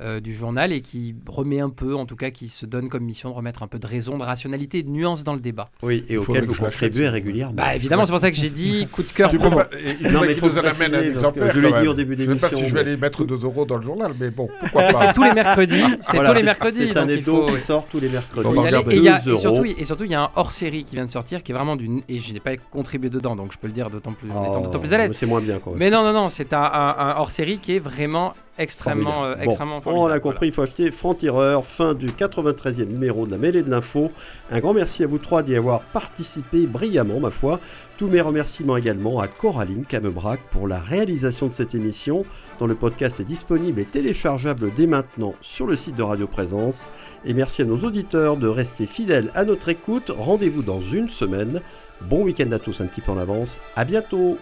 [0.00, 3.04] euh, du journal, et qui remet un peu, en tout cas, qui se donne comme
[3.04, 5.66] mission de remettre un peu de raison, de rationalité et de nuance dans le débat.
[5.82, 7.54] Oui, et auquel vous contribuez régulièrement.
[7.54, 9.56] Bah évidemment, c'est pour ça que j'ai dit coup de cœur promo.
[9.58, 9.68] pas-
[10.00, 11.52] il Non, mais il faut nous en amène un exemplaire.
[11.54, 13.34] je l'ai dit au début Je sais pas d'émission, si je vais aller mettre 2
[13.44, 15.06] euros dans le journal, mais bon, pourquoi Mais pas.
[15.06, 16.88] c'est tous les mercredis, c'est Voilà, tous les mercredis.
[16.88, 18.48] C'est un hebdo qui sort tous les mercredis.
[18.92, 19.74] Et, il y a- 2 et surtout, euros.
[19.78, 22.00] et surtout, il y a un hors-série qui vient de sortir qui est vraiment d'une.
[22.08, 24.98] Et je n'ai pas contribué dedans, donc je peux le dire d'autant plus, plus à
[24.98, 25.12] l'aise.
[25.14, 25.74] C'est moins bien même.
[25.76, 29.44] Mais non, non, non, c'est un hors-série qui est vraiment extrêmement, euh, Formidable.
[29.44, 33.38] Bon, extrêmement on l'a compris, il faut acheter Franc-Tireur, fin du 93e numéro de la
[33.38, 34.10] mêlée de l'info.
[34.50, 37.60] Un grand merci à vous trois d'y avoir participé brillamment, ma foi.
[37.98, 42.24] Tous mes remerciements également à Coraline Camebrac pour la réalisation de cette émission,
[42.58, 46.88] dont le podcast est disponible et téléchargeable dès maintenant sur le site de Radio Présence.
[47.24, 50.10] Et merci à nos auditeurs de rester fidèles à notre écoute.
[50.14, 51.60] Rendez-vous dans une semaine.
[52.02, 53.60] Bon week-end à tous un petit peu en avance.
[53.76, 54.36] À bientôt.